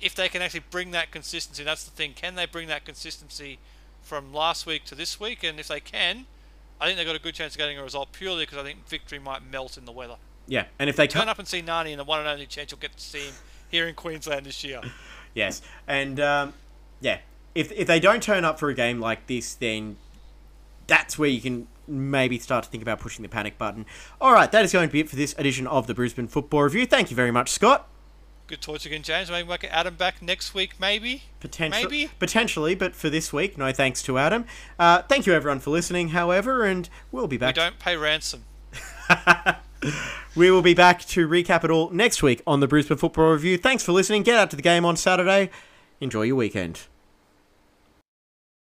[0.00, 1.64] if they can actually bring that consistency.
[1.64, 2.12] That's the thing.
[2.14, 3.58] Can they bring that consistency
[4.02, 6.26] from last week to this week, and if they can,
[6.80, 8.86] I think they've got a good chance of getting a result purely because I think
[8.86, 10.16] victory might melt in the weather.
[10.46, 12.70] Yeah, and if they Turn up and see Nani, and the one and only chance
[12.70, 13.34] you'll get to see him
[13.68, 14.80] here in Queensland this year.
[15.34, 16.54] yes, and um,
[17.00, 17.18] yeah,
[17.54, 19.96] if if they don't turn up for a game like this, then
[20.86, 23.86] that's where you can maybe start to think about pushing the panic button.
[24.20, 26.62] All right, that is going to be it for this edition of the Brisbane Football
[26.62, 26.86] Review.
[26.86, 27.88] Thank you very much, Scott.
[28.46, 29.30] Good talk again, James.
[29.30, 31.24] Maybe we'll get Adam back next week, maybe.
[31.40, 32.10] Potentially, Maybe.
[32.18, 34.44] potentially, but for this week, no thanks to Adam.
[34.78, 36.08] Uh, thank you everyone for listening.
[36.08, 37.56] However, and we'll be back.
[37.56, 38.44] We don't pay ransom.
[40.36, 43.56] We will be back to recap it all next week on the Brisbane Football Review.
[43.56, 44.22] Thanks for listening.
[44.22, 45.48] Get out to the game on Saturday.
[45.98, 46.82] Enjoy your weekend.